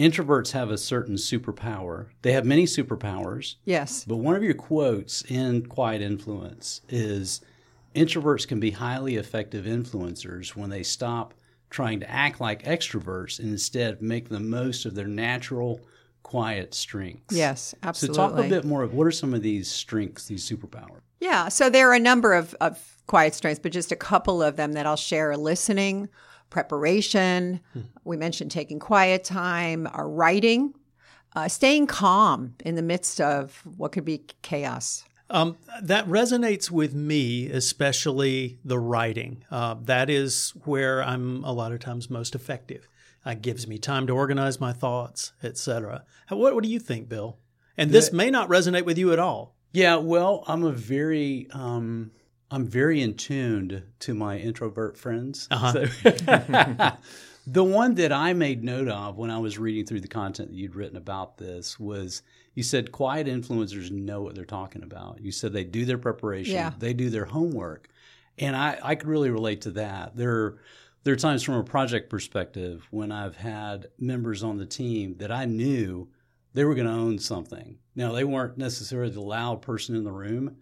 introverts 0.00 0.52
have 0.52 0.70
a 0.70 0.78
certain 0.78 1.16
superpower. 1.16 2.06
They 2.22 2.32
have 2.32 2.46
many 2.46 2.64
superpowers. 2.64 3.56
Yes. 3.64 4.04
But 4.06 4.16
one 4.16 4.34
of 4.34 4.42
your 4.42 4.54
quotes 4.54 5.22
in 5.22 5.66
Quiet 5.66 6.00
Influence 6.00 6.80
is 6.88 7.42
introverts 7.94 8.48
can 8.48 8.58
be 8.58 8.70
highly 8.70 9.16
effective 9.16 9.66
influencers 9.66 10.56
when 10.56 10.70
they 10.70 10.82
stop 10.82 11.34
trying 11.68 12.00
to 12.00 12.10
act 12.10 12.40
like 12.40 12.64
extroverts 12.64 13.38
and 13.38 13.50
instead 13.50 14.00
make 14.00 14.28
the 14.28 14.40
most 14.40 14.86
of 14.86 14.94
their 14.94 15.06
natural 15.06 15.80
quiet 16.22 16.74
strengths. 16.74 17.36
Yes, 17.36 17.74
absolutely. 17.82 18.16
So 18.16 18.28
talk 18.28 18.38
a 18.38 18.48
bit 18.48 18.64
more 18.64 18.82
of 18.82 18.94
what 18.94 19.06
are 19.06 19.12
some 19.12 19.34
of 19.34 19.42
these 19.42 19.70
strengths, 19.70 20.26
these 20.26 20.48
superpowers? 20.48 21.00
Yeah, 21.20 21.48
so 21.48 21.68
there 21.68 21.90
are 21.90 21.94
a 21.94 22.00
number 22.00 22.32
of, 22.32 22.54
of 22.60 22.96
quiet 23.06 23.34
strengths, 23.34 23.60
but 23.60 23.72
just 23.72 23.92
a 23.92 23.96
couple 23.96 24.42
of 24.42 24.56
them 24.56 24.72
that 24.72 24.86
I'll 24.86 24.96
share 24.96 25.36
listening, 25.36 26.08
preparation. 26.50 27.60
Hmm. 27.72 27.80
We 28.04 28.16
mentioned 28.16 28.50
taking 28.50 28.78
quiet 28.78 29.24
time, 29.24 29.88
our 29.92 30.08
writing, 30.08 30.74
uh, 31.34 31.48
staying 31.48 31.86
calm 31.86 32.54
in 32.64 32.74
the 32.74 32.82
midst 32.82 33.20
of 33.20 33.62
what 33.76 33.92
could 33.92 34.04
be 34.04 34.24
chaos. 34.42 35.04
Um, 35.30 35.56
that 35.80 36.06
resonates 36.08 36.72
with 36.72 36.92
me, 36.92 37.46
especially 37.46 38.58
the 38.64 38.80
writing. 38.80 39.44
Uh, 39.48 39.76
that 39.82 40.10
is 40.10 40.50
where 40.64 41.02
I'm 41.04 41.44
a 41.44 41.52
lot 41.52 41.70
of 41.70 41.78
times 41.78 42.10
most 42.10 42.34
effective. 42.34 42.88
It 43.24 43.40
gives 43.40 43.68
me 43.68 43.78
time 43.78 44.08
to 44.08 44.12
organize 44.14 44.60
my 44.60 44.72
thoughts, 44.72 45.32
etc. 45.42 46.04
What, 46.30 46.54
what 46.54 46.64
do 46.64 46.70
you 46.70 46.80
think, 46.80 47.08
Bill? 47.08 47.38
And 47.76 47.90
this 47.90 48.12
may 48.12 48.30
not 48.30 48.48
resonate 48.48 48.84
with 48.84 48.98
you 48.98 49.12
at 49.12 49.18
all. 49.18 49.54
Yeah, 49.72 49.96
well, 49.96 50.42
I'm 50.48 50.64
a 50.64 50.72
very 50.72 51.46
um, 51.52 52.10
I'm 52.50 52.66
very 52.66 53.00
in 53.00 53.14
tuned 53.14 53.82
to 54.00 54.14
my 54.14 54.38
introvert 54.38 54.96
friends. 54.96 55.46
Uh-huh. 55.50 55.72
So 55.72 55.86
the 57.46 57.64
one 57.64 57.94
that 57.94 58.12
I 58.12 58.32
made 58.32 58.64
note 58.64 58.88
of 58.88 59.16
when 59.16 59.30
I 59.30 59.38
was 59.38 59.58
reading 59.58 59.86
through 59.86 60.00
the 60.00 60.08
content 60.08 60.50
that 60.50 60.56
you'd 60.56 60.74
written 60.74 60.96
about 60.96 61.38
this 61.38 61.78
was 61.78 62.22
you 62.54 62.62
said 62.62 62.92
quiet 62.92 63.26
influencers 63.26 63.90
know 63.90 64.22
what 64.22 64.34
they're 64.34 64.44
talking 64.44 64.82
about. 64.82 65.20
You 65.20 65.32
said 65.32 65.52
they 65.52 65.64
do 65.64 65.84
their 65.84 65.98
preparation, 65.98 66.54
yeah. 66.54 66.72
they 66.78 66.92
do 66.92 67.10
their 67.10 67.24
homework. 67.26 67.88
And 68.38 68.56
I, 68.56 68.78
I 68.82 68.94
could 68.94 69.08
really 69.08 69.30
relate 69.30 69.62
to 69.62 69.70
that. 69.72 70.16
There, 70.16 70.56
there 71.04 71.14
are 71.14 71.16
times 71.18 71.42
from 71.42 71.54
a 71.54 71.64
project 71.64 72.10
perspective 72.10 72.86
when 72.90 73.12
I've 73.12 73.36
had 73.36 73.86
members 73.98 74.42
on 74.42 74.56
the 74.56 74.66
team 74.66 75.16
that 75.18 75.30
I 75.30 75.44
knew 75.44 76.08
they 76.54 76.64
were 76.64 76.74
going 76.74 76.86
to 76.86 76.92
own 76.92 77.18
something. 77.18 77.78
Now, 77.94 78.12
they 78.12 78.24
weren't 78.24 78.58
necessarily 78.58 79.12
the 79.12 79.20
loud 79.20 79.62
person 79.62 79.94
in 79.94 80.04
the 80.04 80.12
room, 80.12 80.56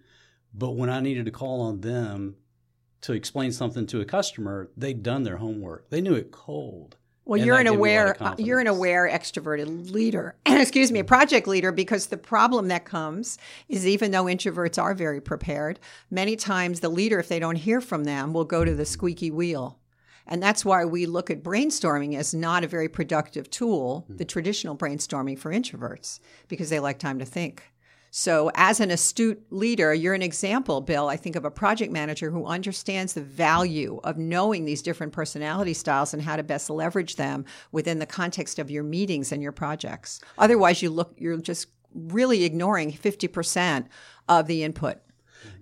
but 0.54 0.72
when 0.72 0.90
I 0.90 1.00
needed 1.00 1.26
to 1.26 1.30
call 1.30 1.60
on 1.60 1.80
them 1.80 2.36
to 3.02 3.12
explain 3.12 3.52
something 3.52 3.86
to 3.86 4.00
a 4.00 4.04
customer, 4.04 4.70
they'd 4.76 5.02
done 5.02 5.22
their 5.22 5.36
homework. 5.36 5.90
They 5.90 6.00
knew 6.00 6.14
it 6.14 6.32
cold. 6.32 6.96
Well, 7.28 7.38
you're 7.38 7.58
an 7.58 7.66
aware 7.66 8.16
you're 8.38 8.58
an 8.58 8.66
aware 8.66 9.06
extroverted 9.06 9.90
leader. 9.92 10.34
Excuse 10.46 10.90
me, 10.90 11.00
a 11.00 11.04
project 11.04 11.46
leader 11.46 11.70
because 11.72 12.06
the 12.06 12.16
problem 12.16 12.68
that 12.68 12.86
comes 12.86 13.36
is 13.68 13.86
even 13.86 14.12
though 14.12 14.24
introverts 14.24 14.82
are 14.82 14.94
very 14.94 15.20
prepared, 15.20 15.78
many 16.10 16.36
times 16.36 16.80
the 16.80 16.88
leader 16.88 17.18
if 17.18 17.28
they 17.28 17.38
don't 17.38 17.56
hear 17.56 17.82
from 17.82 18.04
them 18.04 18.32
will 18.32 18.46
go 18.46 18.64
to 18.64 18.74
the 18.74 18.86
squeaky 18.86 19.30
wheel. 19.30 19.78
And 20.26 20.42
that's 20.42 20.64
why 20.64 20.86
we 20.86 21.04
look 21.04 21.30
at 21.30 21.42
brainstorming 21.42 22.16
as 22.16 22.32
not 22.32 22.64
a 22.64 22.68
very 22.68 22.88
productive 22.88 23.50
tool, 23.50 24.04
hmm. 24.06 24.16
the 24.16 24.24
traditional 24.24 24.74
brainstorming 24.74 25.38
for 25.38 25.52
introverts 25.52 26.20
because 26.48 26.70
they 26.70 26.80
like 26.80 26.98
time 26.98 27.18
to 27.18 27.26
think. 27.26 27.62
So, 28.10 28.50
as 28.54 28.80
an 28.80 28.90
astute 28.90 29.42
leader, 29.50 29.92
you're 29.92 30.14
an 30.14 30.22
example, 30.22 30.80
Bill, 30.80 31.08
I 31.08 31.16
think, 31.16 31.36
of 31.36 31.44
a 31.44 31.50
project 31.50 31.92
manager 31.92 32.30
who 32.30 32.46
understands 32.46 33.12
the 33.12 33.20
value 33.20 34.00
of 34.02 34.16
knowing 34.16 34.64
these 34.64 34.82
different 34.82 35.12
personality 35.12 35.74
styles 35.74 36.14
and 36.14 36.22
how 36.22 36.36
to 36.36 36.42
best 36.42 36.70
leverage 36.70 37.16
them 37.16 37.44
within 37.70 37.98
the 37.98 38.06
context 38.06 38.58
of 38.58 38.70
your 38.70 38.82
meetings 38.82 39.30
and 39.30 39.42
your 39.42 39.52
projects. 39.52 40.20
Otherwise, 40.38 40.82
you 40.82 40.90
look, 40.90 41.14
you're 41.18 41.36
just 41.36 41.68
really 41.94 42.44
ignoring 42.44 42.92
50% 42.92 43.86
of 44.28 44.46
the 44.46 44.62
input. 44.62 44.98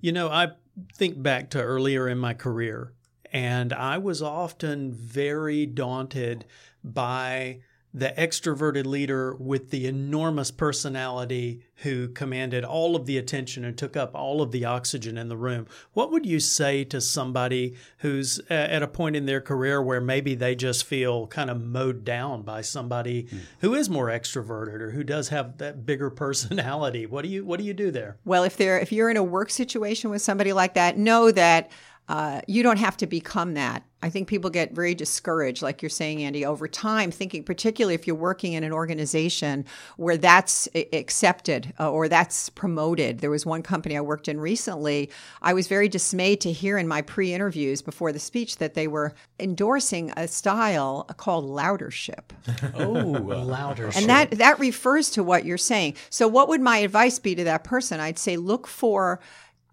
You 0.00 0.12
know, 0.12 0.29
I 0.29 0.53
think 0.95 1.23
back 1.23 1.50
to 1.50 1.62
earlier 1.62 2.09
in 2.09 2.19
my 2.19 2.35
career, 2.35 2.93
and 3.33 3.73
I 3.73 3.99
was 3.99 4.23
often 4.23 4.93
very 4.93 5.67
daunted 5.67 6.45
by 6.85 7.61
the 7.97 8.12
extroverted 8.19 8.85
leader 8.85 9.35
with 9.37 9.71
the 9.71 9.87
enormous 9.87 10.50
personality 10.50 11.62
who 11.76 12.09
commanded 12.09 12.62
all 12.62 12.95
of 12.95 13.07
the 13.07 13.17
attention 13.17 13.65
and 13.65 13.79
took 13.79 13.97
up 13.97 14.15
all 14.15 14.43
of 14.43 14.53
the 14.53 14.67
oxygen 14.67 15.17
in 15.17 15.31
the 15.31 15.37
room. 15.37 15.67
What 15.95 16.12
would 16.12 16.26
you 16.26 16.38
say 16.38 16.85
to 16.85 17.00
somebody 17.00 17.75
who's 17.99 18.38
at 18.50 18.83
a 18.83 18.87
point 18.87 19.17
in 19.17 19.25
their 19.25 19.41
career 19.41 19.83
where 19.83 20.03
maybe 20.03 20.35
they 20.35 20.55
just 20.55 20.85
feel 20.85 21.26
kind 21.29 21.49
of 21.49 21.59
mowed 21.59 22.05
down 22.05 22.43
by 22.43 22.61
somebody 22.61 23.23
mm. 23.23 23.41
who 23.61 23.75
is 23.75 23.88
more 23.88 24.09
extroverted 24.09 24.83
or 24.83 24.91
who 24.91 25.03
does 25.03 25.31
have 25.31 25.57
that 25.57 25.87
bigger 25.87 26.11
personality? 26.26 27.07
What 27.07 27.23
do 27.23 27.31
you 27.31 27.47
what 27.47 27.59
do 27.59 27.65
you 27.65 27.73
do 27.73 27.91
there? 27.91 28.19
Well, 28.26 28.45
if 28.45 28.59
they're 28.59 28.79
if 28.79 28.93
you're 28.93 29.09
in 29.09 29.17
a 29.17 29.25
work 29.25 29.49
situation 29.49 30.11
with 30.11 30.21
somebody 30.21 30.53
like 30.53 30.75
that, 30.75 30.99
know 30.99 31.31
that 31.31 31.71
uh, 32.09 32.41
you 32.47 32.62
don't 32.62 32.79
have 32.79 32.97
to 32.99 33.07
become 33.07 33.55
that. 33.55 33.85
I 34.06 34.08
think 34.08 34.28
people 34.28 34.50
get 34.50 34.70
very 34.70 34.94
discouraged, 34.94 35.62
like 35.62 35.82
you're 35.82 35.88
saying, 35.88 36.22
Andy, 36.22 36.46
over 36.46 36.68
time, 36.68 37.10
thinking, 37.10 37.42
particularly 37.42 37.96
if 37.96 38.06
you're 38.06 38.14
working 38.14 38.52
in 38.52 38.62
an 38.62 38.72
organization 38.72 39.64
where 39.96 40.16
that's 40.16 40.68
accepted 40.92 41.75
uh, 41.80 41.90
or 41.90 42.08
that's 42.08 42.48
promoted. 42.50 43.18
There 43.18 43.32
was 43.32 43.44
one 43.44 43.64
company 43.64 43.96
I 43.96 44.00
worked 44.00 44.28
in 44.28 44.38
recently. 44.38 45.10
I 45.42 45.54
was 45.54 45.66
very 45.66 45.88
dismayed 45.88 46.40
to 46.42 46.52
hear 46.52 46.78
in 46.78 46.86
my 46.86 47.02
pre 47.02 47.34
interviews 47.34 47.82
before 47.82 48.12
the 48.12 48.20
speech 48.20 48.58
that 48.58 48.75
they 48.75 48.86
were 48.86 49.12
endorsing 49.40 50.12
a 50.16 50.28
style 50.28 51.02
called 51.16 51.44
loudership. 51.44 52.32
oh, 52.75 52.84
loudership. 52.84 54.00
And 54.00 54.08
that, 54.08 54.30
that 54.38 54.60
refers 54.60 55.10
to 55.10 55.25
what 55.25 55.44
you're 55.44 55.58
saying. 55.58 55.96
So, 56.10 56.28
what 56.28 56.46
would 56.46 56.60
my 56.60 56.78
advice 56.78 57.18
be 57.18 57.34
to 57.34 57.42
that 57.42 57.64
person? 57.64 57.98
I'd 57.98 58.20
say 58.20 58.36
look 58.36 58.68
for 58.68 59.18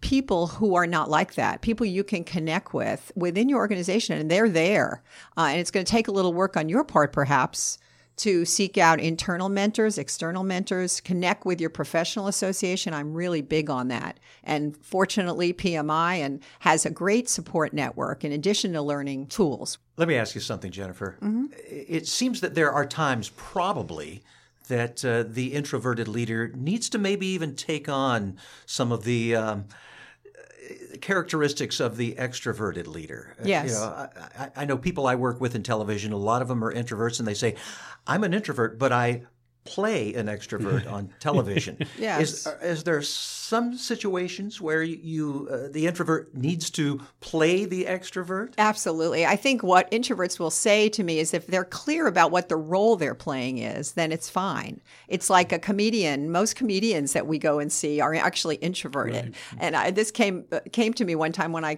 people 0.03 0.48
who 0.48 0.75
are 0.75 0.86
not 0.86 1.10
like 1.10 1.36
that, 1.36 1.62
people 1.62 1.86
you 1.86 2.03
can 2.03 2.25
connect 2.25 2.74
with 2.74 3.10
within 3.15 3.48
your 3.48 3.60
organization, 3.60 4.19
and 4.19 4.29
they're 4.29 4.50
there. 4.50 5.01
Uh, 5.38 5.48
and 5.51 5.60
it's 5.62 5.72
going 5.72 5.86
to 5.86 5.91
take 5.91 6.10
a 6.10 6.12
little 6.12 6.33
work 6.33 6.57
on 6.57 6.67
your 6.67 6.83
part, 6.83 7.13
perhaps, 7.13 7.79
to 8.17 8.43
seek 8.43 8.77
out 8.77 9.00
internal 9.00 9.48
mentors, 9.48 9.98
external 9.98 10.43
mentors, 10.43 11.00
connect 11.00 11.45
with 11.45 11.62
your 11.62 11.69
professional 11.69 12.27
association. 12.27 12.93
I'm 12.93 13.13
really 13.13 13.41
big 13.41 13.69
on 13.69 13.88
that. 13.88 14.19
And 14.43 14.75
fortunately, 14.77 15.53
PMI 15.53 16.17
and 16.17 16.41
has 16.60 16.86
a 16.86 16.91
great 16.91 17.29
support 17.29 17.74
network 17.74 18.25
in 18.25 18.33
addition 18.33 18.74
to 18.74 18.81
learning 18.81 19.27
tools. 19.27 19.77
Let 19.95 20.10
me 20.10 20.15
ask 20.15 20.36
you 20.36 20.41
something, 20.41 20.69
Jennifer. 20.69 21.15
Mm-hmm. 21.22 21.45
It 21.65 22.07
seems 22.07 22.41
that 22.41 22.55
there 22.55 22.74
are 22.74 22.86
times, 22.86 23.29
probably, 23.29 24.22
that 24.67 25.03
uh, 25.05 25.24
the 25.25 25.53
introverted 25.53 26.10
leader 26.10 26.51
needs 26.55 26.89
to 26.89 26.98
maybe 26.98 27.27
even 27.27 27.55
take 27.55 27.88
on 27.88 28.38
some 28.65 28.91
of 28.91 29.05
the 29.05 29.36
um, 29.36 29.65
characteristics 31.01 31.79
of 31.79 31.98
the 31.98 32.15
extroverted 32.15 32.88
leader. 32.88 33.36
Uh, 33.39 33.43
yes. 33.46 33.70
You 33.70 33.75
know, 33.75 34.10
I, 34.38 34.51
I, 34.55 34.65
know 34.65 34.77
people 34.77 35.08
I 35.08 35.15
work 35.15 35.41
with 35.41 35.55
in 35.55 35.63
television, 35.63 36.13
a 36.13 36.17
lot 36.17 36.41
of 36.41 36.48
them 36.48 36.63
are 36.63 36.74
introverts, 36.74 37.20
and 37.20 37.27
they 37.27 37.34
say, 37.34 37.55
I'm 38.08 38.24
an 38.24 38.34
introvert, 38.34 38.79
but 38.79 38.91
I 38.91 39.24
play 39.65 40.13
an 40.13 40.27
extrovert 40.27 40.91
on 40.91 41.10
television. 41.20 41.77
yes. 41.98 42.22
Is, 42.22 42.48
uh, 42.48 42.58
is 42.62 42.84
there 42.84 43.01
some 43.01 43.75
situations 43.75 44.60
where 44.60 44.84
you 44.84 45.48
uh, 45.51 45.67
the 45.72 45.88
introvert 45.88 46.36
needs 46.36 46.70
to 46.72 47.00
play 47.20 47.65
the 47.65 47.86
extrovert? 47.86 48.53
Absolutely. 48.58 49.25
I 49.25 49.36
think 49.36 49.63
what 49.63 49.89
introverts 49.91 50.39
will 50.39 50.50
say 50.51 50.89
to 50.89 51.03
me 51.03 51.20
is 51.20 51.34
if 51.34 51.48
they're 51.48 51.63
clear 51.63 52.08
about 52.08 52.32
what 52.32 52.50
the 52.50 52.55
role 52.55 52.96
they're 52.96 53.15
playing 53.15 53.60
is, 53.60 53.93
then 53.93 54.12
it's 54.12 54.29
fine. 54.29 54.82
It's 55.08 55.29
like 55.29 55.51
a 55.51 55.60
comedian. 55.60 56.32
Most 56.32 56.55
comedians 56.55 57.13
that 57.13 57.27
we 57.27 57.38
go 57.38 57.60
and 57.60 57.72
see 57.72 58.01
are 58.01 58.15
actually 58.15 58.55
introverted. 58.55 59.25
Right. 59.25 59.36
And 59.60 59.75
I, 59.75 59.91
this 59.91 60.12
came 60.12 60.46
uh, 60.51 60.60
came 60.72 60.93
to 60.96 61.05
me 61.05 61.15
one 61.15 61.32
time 61.32 61.51
when 61.51 61.63
I 61.63 61.77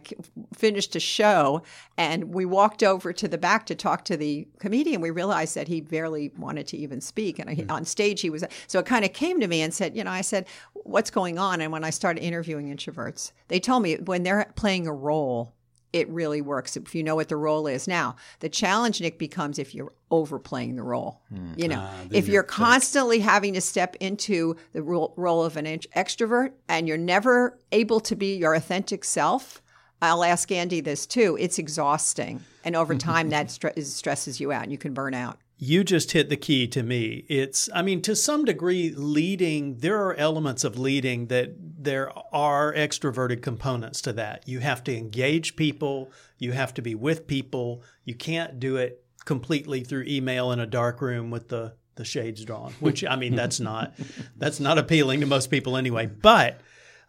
finished 0.54 0.96
a 0.96 1.00
show 1.00 1.62
and 1.98 2.34
we 2.34 2.46
walked 2.46 2.84
over 2.84 3.14
to 3.14 3.28
the 3.28 3.38
back 3.38 3.66
to 3.68 3.76
talk 3.76 4.06
to 4.06 4.18
the 4.18 4.48
comedian. 4.60 5.02
We 5.02 5.12
realized 5.12 5.56
that 5.56 5.68
he 5.68 5.82
barely 5.82 6.32
wanted 6.38 6.68
to 6.68 6.78
even 6.78 7.02
speak 7.02 7.40
and 7.40 7.50
I, 7.50 7.56
mm. 7.56 7.75
On 7.76 7.86
stage 7.86 8.22
he 8.22 8.30
was 8.30 8.44
so 8.68 8.80
it 8.80 8.86
kind 8.86 9.06
of 9.06 9.14
came 9.14 9.40
to 9.40 9.48
me 9.48 9.62
and 9.62 9.74
said, 9.74 9.96
you 9.96 10.04
know, 10.04 10.12
I 10.12 10.22
said, 10.22 10.48
"What's 10.74 11.12
going 11.12 11.38
on?" 11.38 11.62
And 11.62 11.72
when 11.72 11.84
I 11.84 11.90
started 11.90 12.22
interviewing 12.22 12.76
introverts, 12.76 13.32
they 13.48 13.60
told 13.60 13.84
me 13.84 13.96
when 13.96 14.24
they're 14.24 14.52
playing 14.56 14.88
a 14.88 14.94
role, 14.94 15.54
it 15.96 16.10
really 16.10 16.42
works 16.42 16.76
if 16.76 16.94
you 16.94 17.04
know 17.04 17.16
what 17.16 17.30
the 17.30 17.38
role 17.38 17.68
is. 17.68 17.88
Now, 17.88 18.18
the 18.42 18.50
challenge, 18.50 19.00
Nick, 19.00 19.18
becomes 19.18 19.58
if 19.58 19.74
you're 19.74 19.94
overplaying 20.12 20.76
the 20.76 20.84
role. 20.84 21.22
Mm. 21.34 21.58
You 21.58 21.70
know, 21.70 21.80
ah, 21.80 22.02
if 22.12 22.28
you're, 22.28 22.34
you're 22.34 22.44
constantly 22.44 23.20
having 23.20 23.54
to 23.54 23.62
step 23.62 23.96
into 24.02 24.58
the 24.74 24.84
role, 24.84 25.14
role 25.16 25.46
of 25.46 25.56
an 25.56 25.66
extrovert 25.66 26.52
and 26.68 26.86
you're 26.86 26.98
never 26.98 27.58
able 27.72 28.02
to 28.02 28.16
be 28.16 28.36
your 28.36 28.54
authentic 28.56 29.06
self, 29.06 29.62
I'll 30.02 30.26
ask 30.26 30.52
Andy 30.52 30.82
this 30.82 31.06
too. 31.06 31.38
It's 31.40 31.60
exhausting. 31.60 32.44
And 32.66 32.76
over 32.76 32.96
time, 32.96 33.30
that 33.30 33.50
stresses 33.50 34.40
you 34.40 34.52
out 34.52 34.64
and 34.64 34.74
you 34.74 34.78
can 34.78 34.94
burn 34.94 35.14
out. 35.14 35.40
You 35.58 35.84
just 35.84 36.12
hit 36.12 36.30
the 36.30 36.36
key 36.36 36.68
to 36.68 36.84
me. 36.84 37.26
It's, 37.30 37.70
I 37.74 37.82
mean, 37.82 38.02
to 38.04 38.16
some 38.16 38.44
degree, 38.44 38.92
leading, 38.92 39.78
there 39.78 40.02
are 40.06 40.14
elements 40.16 40.64
of 40.64 40.78
leading 40.78 41.28
that 41.28 41.54
there 41.58 42.12
are 42.34 42.74
extroverted 42.74 43.42
components 43.42 44.02
to 44.02 44.14
that. 44.14 44.48
You 44.48 44.60
have 44.60 44.84
to 44.86 44.96
engage 44.96 45.56
people, 45.56 46.12
you 46.38 46.52
have 46.52 46.74
to 46.74 46.82
be 46.82 46.94
with 46.94 47.28
people. 47.28 47.84
You 48.04 48.16
can't 48.16 48.60
do 48.60 48.76
it 48.76 49.04
completely 49.24 49.84
through 49.84 50.04
email 50.08 50.52
in 50.52 50.60
a 50.60 50.66
dark 50.66 51.02
room 51.02 51.32
with 51.32 51.48
the, 51.48 51.74
the 51.96 52.06
shades 52.06 52.44
drawn, 52.44 52.74
which, 52.80 53.06
I 53.06 53.16
mean, 53.16 53.36
that's 53.36 53.60
not, 53.60 53.94
that's 54.38 54.60
not 54.60 54.78
appealing 54.78 55.22
to 55.22 55.26
most 55.26 55.50
people 55.50 55.78
anyway. 55.78 56.06
But, 56.06 56.60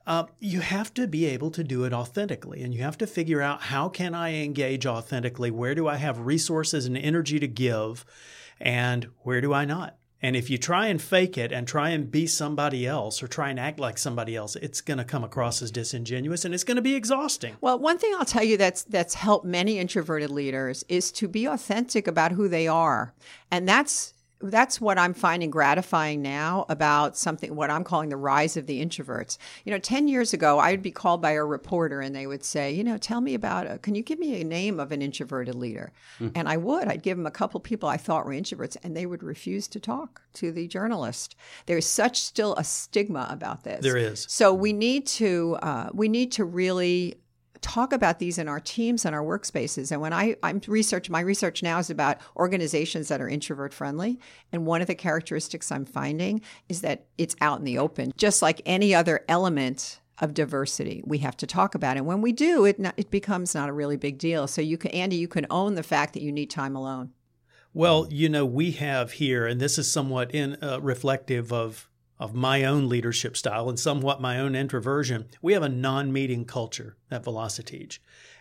uh, 0.06 0.24
you 0.38 0.60
have 0.60 0.94
to 0.94 1.06
be 1.06 1.26
able 1.26 1.50
to 1.50 1.64
do 1.64 1.84
it 1.84 1.92
authentically 1.92 2.62
and 2.62 2.74
you 2.74 2.82
have 2.82 2.98
to 2.98 3.06
figure 3.06 3.42
out 3.42 3.62
how 3.62 3.88
can 3.88 4.14
i 4.14 4.32
engage 4.34 4.86
authentically 4.86 5.50
where 5.50 5.74
do 5.74 5.88
i 5.88 5.96
have 5.96 6.18
resources 6.20 6.86
and 6.86 6.96
energy 6.96 7.38
to 7.38 7.48
give 7.48 8.04
and 8.60 9.08
where 9.22 9.40
do 9.40 9.52
I 9.52 9.64
not? 9.64 9.96
And 10.22 10.34
if 10.34 10.48
you 10.48 10.56
try 10.56 10.86
and 10.86 11.00
fake 11.00 11.36
it 11.36 11.52
and 11.52 11.68
try 11.68 11.90
and 11.90 12.10
be 12.10 12.26
somebody 12.26 12.86
else 12.86 13.22
or 13.22 13.28
try 13.28 13.50
and 13.50 13.60
act 13.60 13.78
like 13.78 13.98
somebody 13.98 14.34
else, 14.34 14.56
it's 14.56 14.80
going 14.80 14.96
to 14.98 15.04
come 15.04 15.22
across 15.22 15.60
as 15.60 15.70
disingenuous 15.70 16.44
and 16.44 16.54
it's 16.54 16.64
going 16.64 16.76
to 16.76 16.82
be 16.82 16.94
exhausting. 16.94 17.56
Well, 17.60 17.78
one 17.78 17.98
thing 17.98 18.14
I'll 18.18 18.24
tell 18.24 18.42
you 18.42 18.56
that's 18.56 18.82
that's 18.82 19.14
helped 19.14 19.44
many 19.44 19.78
introverted 19.78 20.30
leaders 20.30 20.84
is 20.88 21.12
to 21.12 21.28
be 21.28 21.44
authentic 21.44 22.06
about 22.06 22.32
who 22.32 22.48
they 22.48 22.66
are. 22.66 23.12
And 23.50 23.68
that's 23.68 24.14
that's 24.40 24.80
what 24.80 24.98
I'm 24.98 25.14
finding 25.14 25.50
gratifying 25.50 26.20
now 26.20 26.66
about 26.68 27.16
something, 27.16 27.56
what 27.56 27.70
I'm 27.70 27.84
calling 27.84 28.10
the 28.10 28.16
rise 28.16 28.56
of 28.56 28.66
the 28.66 28.84
introverts. 28.84 29.38
You 29.64 29.72
know, 29.72 29.78
10 29.78 30.08
years 30.08 30.34
ago, 30.34 30.58
I 30.58 30.72
would 30.72 30.82
be 30.82 30.90
called 30.90 31.22
by 31.22 31.32
a 31.32 31.44
reporter 31.44 32.00
and 32.00 32.14
they 32.14 32.26
would 32.26 32.44
say, 32.44 32.70
you 32.70 32.84
know, 32.84 32.98
tell 32.98 33.20
me 33.20 33.34
about, 33.34 33.66
a, 33.66 33.78
can 33.78 33.94
you 33.94 34.02
give 34.02 34.18
me 34.18 34.40
a 34.40 34.44
name 34.44 34.78
of 34.78 34.92
an 34.92 35.00
introverted 35.00 35.54
leader? 35.54 35.92
Mm. 36.20 36.32
And 36.34 36.48
I 36.48 36.58
would. 36.58 36.88
I'd 36.88 37.02
give 37.02 37.16
them 37.16 37.26
a 37.26 37.30
couple 37.30 37.60
people 37.60 37.88
I 37.88 37.96
thought 37.96 38.26
were 38.26 38.32
introverts 38.32 38.76
and 38.82 38.96
they 38.96 39.06
would 39.06 39.22
refuse 39.22 39.68
to 39.68 39.80
talk 39.80 40.20
to 40.34 40.52
the 40.52 40.68
journalist. 40.68 41.34
There's 41.64 41.86
such 41.86 42.20
still 42.20 42.54
a 42.56 42.64
stigma 42.64 43.26
about 43.30 43.64
this. 43.64 43.82
There 43.82 43.96
is. 43.96 44.26
So 44.28 44.52
we 44.52 44.72
need 44.72 45.06
to, 45.06 45.56
uh, 45.62 45.88
we 45.94 46.08
need 46.08 46.32
to 46.32 46.44
really 46.44 47.20
talk 47.60 47.92
about 47.92 48.18
these 48.18 48.38
in 48.38 48.48
our 48.48 48.60
teams 48.60 49.04
and 49.04 49.14
our 49.14 49.22
workspaces. 49.22 49.92
And 49.92 50.00
when 50.00 50.12
I, 50.12 50.36
I'm 50.42 50.60
research, 50.66 51.10
my 51.10 51.20
research 51.20 51.62
now 51.62 51.78
is 51.78 51.90
about 51.90 52.18
organizations 52.36 53.08
that 53.08 53.20
are 53.20 53.28
introvert 53.28 53.72
friendly. 53.72 54.18
And 54.52 54.66
one 54.66 54.80
of 54.80 54.86
the 54.86 54.94
characteristics 54.94 55.70
I'm 55.70 55.84
finding 55.84 56.40
is 56.68 56.80
that 56.82 57.06
it's 57.18 57.36
out 57.40 57.58
in 57.58 57.64
the 57.64 57.78
open, 57.78 58.12
just 58.16 58.42
like 58.42 58.60
any 58.66 58.94
other 58.94 59.24
element 59.28 60.00
of 60.18 60.32
diversity 60.32 61.02
we 61.04 61.18
have 61.18 61.36
to 61.36 61.46
talk 61.46 61.74
about. 61.74 61.96
And 61.96 62.06
when 62.06 62.22
we 62.22 62.32
do, 62.32 62.64
it 62.64 62.78
not, 62.78 62.94
it 62.96 63.10
becomes 63.10 63.54
not 63.54 63.68
a 63.68 63.72
really 63.72 63.96
big 63.96 64.18
deal. 64.18 64.46
So 64.46 64.62
you 64.62 64.78
can, 64.78 64.90
Andy, 64.92 65.16
you 65.16 65.28
can 65.28 65.46
own 65.50 65.74
the 65.74 65.82
fact 65.82 66.14
that 66.14 66.22
you 66.22 66.32
need 66.32 66.50
time 66.50 66.74
alone. 66.74 67.12
Well, 67.74 68.06
you 68.10 68.30
know, 68.30 68.46
we 68.46 68.70
have 68.72 69.12
here, 69.12 69.46
and 69.46 69.60
this 69.60 69.76
is 69.76 69.92
somewhat 69.92 70.34
in 70.34 70.56
uh, 70.62 70.80
reflective 70.80 71.52
of 71.52 71.90
of 72.18 72.34
my 72.34 72.64
own 72.64 72.88
leadership 72.88 73.36
style 73.36 73.68
and 73.68 73.78
somewhat 73.78 74.20
my 74.20 74.38
own 74.38 74.54
introversion, 74.54 75.26
we 75.42 75.52
have 75.52 75.62
a 75.62 75.68
non 75.68 76.12
meeting 76.12 76.44
culture 76.44 76.96
at 77.10 77.24
Velociteach. 77.24 77.98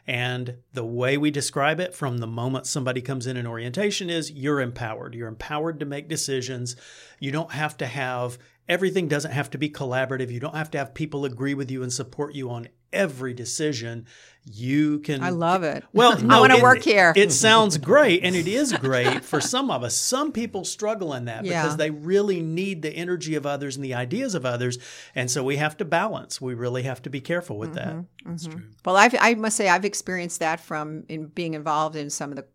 And 0.07 0.57
the 0.73 0.85
way 0.85 1.17
we 1.17 1.31
describe 1.31 1.79
it 1.79 1.95
from 1.95 2.19
the 2.19 2.27
moment 2.27 2.67
somebody 2.67 3.01
comes 3.01 3.25
in 3.25 3.37
in 3.37 3.47
orientation 3.47 4.09
is 4.09 4.31
you're 4.31 4.61
empowered. 4.61 5.15
You're 5.15 5.27
empowered 5.27 5.79
to 5.79 5.85
make 5.85 6.07
decisions. 6.07 6.75
You 7.19 7.31
don't 7.31 7.51
have 7.51 7.75
to 7.77 7.87
have 7.87 8.37
everything 8.67 9.07
doesn't 9.07 9.31
have 9.31 9.49
to 9.51 9.57
be 9.57 9.69
collaborative. 9.69 10.31
You 10.31 10.39
don't 10.39 10.55
have 10.55 10.71
to 10.71 10.77
have 10.77 10.93
people 10.93 11.25
agree 11.25 11.53
with 11.53 11.69
you 11.69 11.83
and 11.83 11.91
support 11.91 12.35
you 12.35 12.49
on 12.49 12.67
every 12.91 13.33
decision. 13.33 14.05
You 14.51 14.99
can. 14.99 15.23
I 15.23 15.31
love 15.31 15.63
it. 15.63 15.83
Well, 15.91 16.19
no, 16.21 16.35
I 16.35 16.39
want 16.39 16.53
to 16.53 16.61
work 16.61 16.83
here. 16.83 17.13
It 17.15 17.31
sounds 17.31 17.79
great, 17.79 18.23
and 18.23 18.35
it 18.35 18.47
is 18.47 18.73
great 18.73 19.25
for 19.25 19.41
some 19.41 19.71
of 19.71 19.83
us. 19.83 19.95
Some 19.97 20.31
people 20.31 20.63
struggle 20.65 21.13
in 21.13 21.25
that 21.25 21.45
yeah. 21.45 21.63
because 21.63 21.77
they 21.77 21.89
really 21.89 22.41
need 22.41 22.83
the 22.83 22.91
energy 22.91 23.33
of 23.33 23.47
others 23.47 23.75
and 23.75 23.83
the 23.83 23.95
ideas 23.95 24.35
of 24.35 24.45
others, 24.45 24.77
and 25.15 25.31
so 25.31 25.43
we 25.43 25.55
have 25.57 25.77
to 25.77 25.85
balance. 25.85 26.39
We 26.39 26.53
really 26.53 26.83
have 26.83 27.01
to 27.03 27.09
be 27.09 27.21
careful 27.21 27.57
with 27.57 27.69
mm-hmm, 27.69 27.77
that. 27.77 27.95
Mm-hmm. 27.95 28.29
That's 28.29 28.47
true. 28.47 28.61
Well, 28.85 28.97
I've, 28.97 29.15
I 29.19 29.33
must 29.33 29.57
say 29.57 29.67
I've 29.67 29.85
experienced 29.85 30.39
that 30.41 30.59
from 30.59 31.05
in 31.09 31.27
being 31.27 31.55
involved 31.55 31.95
in 31.95 32.11
some 32.11 32.31
of 32.31 32.35
the 32.37 32.45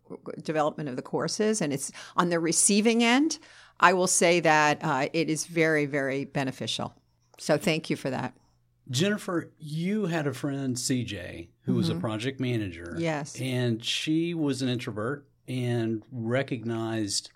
development 0.41 0.87
of 0.87 0.95
the 0.95 1.01
courses, 1.01 1.61
and 1.61 1.73
it's 1.73 1.91
on 2.15 2.29
the 2.29 2.39
receiving 2.39 3.03
end. 3.03 3.37
I 3.81 3.93
will 3.93 4.07
say 4.07 4.39
that 4.39 4.79
uh, 4.81 5.09
it 5.11 5.29
is 5.29 5.45
very, 5.45 5.87
very 5.87 6.23
beneficial. 6.23 6.93
So 7.37 7.57
thank 7.57 7.89
you 7.89 7.95
for 7.95 8.11
that. 8.11 8.33
Jennifer, 8.89 9.51
you 9.59 10.05
had 10.05 10.27
a 10.27 10.33
friend, 10.33 10.75
CJ, 10.75 11.47
who 11.63 11.75
was 11.75 11.89
a 11.89 11.93
mm-hmm. 11.93 12.01
project 12.01 12.39
manager. 12.39 12.95
Yes. 12.97 13.39
And 13.39 13.83
she 13.83 14.33
was 14.33 14.61
an 14.61 14.69
introvert 14.69 15.25
and 15.47 16.03
recognized 16.11 17.31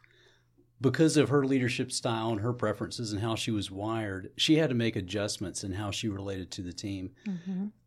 because 0.86 1.18
of 1.18 1.30
her 1.30 1.44
leadership 1.46 1.92
style 1.92 2.30
and 2.30 2.42
her 2.42 2.54
preferences 2.54 3.12
and 3.12 3.20
how 3.20 3.34
she 3.34 3.50
was 3.50 3.72
wired, 3.72 4.30
she 4.38 4.58
had 4.58 4.70
to 4.70 4.76
make 4.76 4.96
adjustments 4.96 5.64
in 5.64 5.74
how 5.74 5.90
she 5.90 6.08
related 6.08 6.52
to 6.52 6.62
the 6.62 6.72
team. 6.72 7.10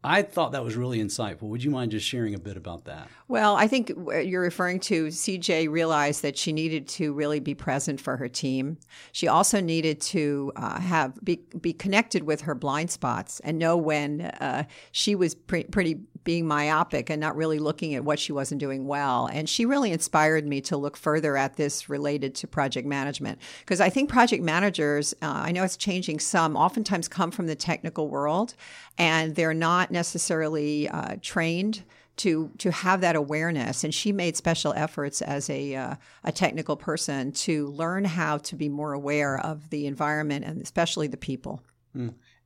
I 0.02 0.22
thought 0.22 0.50
that 0.50 0.64
was 0.64 0.74
really 0.74 0.98
insightful. 0.98 1.42
Would 1.42 1.62
you 1.62 1.70
mind 1.70 1.92
just 1.92 2.04
sharing 2.04 2.34
a 2.34 2.40
bit 2.40 2.56
about 2.56 2.86
that? 2.86 3.08
Well, 3.28 3.54
I 3.54 3.68
think 3.68 3.92
you're 4.24 4.42
referring 4.42 4.80
to 4.80 5.06
CJ 5.06 5.70
realized 5.70 6.22
that 6.22 6.36
she 6.36 6.52
needed 6.52 6.88
to 6.88 7.12
really 7.12 7.38
be 7.38 7.54
present 7.54 8.00
for 8.00 8.16
her 8.16 8.28
team. 8.28 8.78
She 9.12 9.28
also 9.28 9.60
needed 9.60 10.00
to 10.00 10.50
uh, 10.56 10.80
have 10.80 11.22
be 11.22 11.40
be 11.60 11.72
connected 11.72 12.24
with 12.24 12.40
her 12.42 12.56
blind 12.56 12.90
spots 12.90 13.38
and 13.40 13.60
know 13.60 13.76
when 13.76 14.22
uh, 14.22 14.64
she 14.90 15.14
was 15.14 15.36
pre- 15.36 15.64
pretty 15.64 16.00
being 16.24 16.46
myopic 16.46 17.10
and 17.10 17.20
not 17.20 17.36
really 17.36 17.58
looking 17.58 17.94
at 17.94 18.04
what 18.04 18.18
she 18.18 18.32
wasn't 18.32 18.60
doing 18.60 18.86
well. 18.86 19.26
And 19.26 19.48
she 19.48 19.64
really 19.64 19.92
inspired 19.92 20.46
me 20.46 20.60
to 20.62 20.76
look 20.76 20.96
further 20.96 21.36
at 21.36 21.56
this 21.56 21.88
related 21.88 22.34
to 22.36 22.46
project 22.46 22.86
management 22.86 23.38
because 23.60 23.80
I 23.80 23.88
think 23.88 24.10
project 24.10 24.42
managers, 24.42 25.14
uh, 25.22 25.26
I 25.44 25.52
know 25.52 25.64
it's 25.64 25.76
changing 25.76 26.20
some, 26.20 26.56
oftentimes 26.56 27.08
come 27.08 27.30
from 27.30 27.46
the 27.46 27.56
technical 27.56 28.08
world 28.08 28.54
and 28.96 29.34
they're 29.34 29.54
not 29.54 29.90
necessarily 29.90 30.88
uh, 30.88 31.16
trained 31.22 31.82
to 32.18 32.50
to 32.58 32.70
have 32.70 33.00
that 33.00 33.16
awareness. 33.16 33.84
And 33.84 33.94
she 33.94 34.12
made 34.12 34.36
special 34.36 34.74
efforts 34.74 35.22
as 35.22 35.48
a 35.48 35.74
uh, 35.74 35.94
a 36.24 36.32
technical 36.32 36.76
person 36.76 37.32
to 37.32 37.68
learn 37.68 38.04
how 38.04 38.38
to 38.38 38.56
be 38.56 38.68
more 38.68 38.92
aware 38.92 39.38
of 39.38 39.70
the 39.70 39.86
environment 39.86 40.44
and 40.44 40.60
especially 40.60 41.06
the 41.06 41.16
people. 41.16 41.62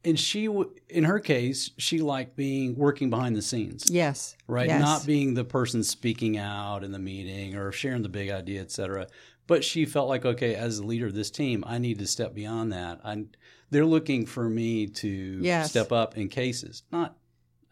And 0.04 0.18
she, 0.18 0.48
in 0.88 1.04
her 1.04 1.20
case, 1.20 1.70
she 1.78 2.00
liked 2.00 2.34
being 2.34 2.74
working 2.76 3.08
behind 3.08 3.36
the 3.36 3.42
scenes. 3.42 3.84
Yes, 3.88 4.36
right? 4.48 4.66
Yes. 4.66 4.80
Not 4.80 5.06
being 5.06 5.34
the 5.34 5.44
person 5.44 5.84
speaking 5.84 6.36
out 6.38 6.82
in 6.82 6.90
the 6.90 6.98
meeting 6.98 7.54
or 7.54 7.70
sharing 7.70 8.02
the 8.02 8.08
big 8.08 8.28
idea, 8.30 8.60
et 8.60 8.70
cetera. 8.72 9.06
But 9.46 9.62
she 9.64 9.84
felt 9.84 10.08
like, 10.08 10.24
okay, 10.24 10.54
as 10.56 10.80
the 10.80 10.86
leader 10.86 11.06
of 11.06 11.14
this 11.14 11.30
team, 11.30 11.62
I 11.66 11.78
need 11.78 11.98
to 12.00 12.06
step 12.08 12.34
beyond 12.34 12.72
that. 12.72 13.00
I, 13.04 13.26
they're 13.70 13.86
looking 13.86 14.26
for 14.26 14.48
me 14.48 14.88
to 14.88 15.08
Yes. 15.40 15.70
step 15.70 15.92
up 15.92 16.16
in 16.16 16.28
cases. 16.28 16.82
Not, 16.90 17.16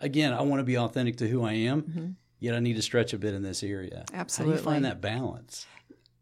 again, 0.00 0.32
I 0.32 0.42
want 0.42 0.60
to 0.60 0.64
be 0.64 0.78
authentic 0.78 1.16
to 1.18 1.28
who 1.28 1.42
I 1.44 1.52
am, 1.54 2.16
yet 2.38 2.54
I 2.54 2.60
need 2.60 2.76
to 2.76 2.82
stretch 2.82 3.12
a 3.12 3.18
bit 3.18 3.34
in 3.34 3.42
this 3.42 3.62
area. 3.64 4.04
absolutely 4.14 4.56
How 4.56 4.58
do 4.58 4.60
Mm-hmm. 4.60 4.68
You 4.68 4.72
find 4.72 4.84
that 4.84 5.00
balance? 5.00 5.66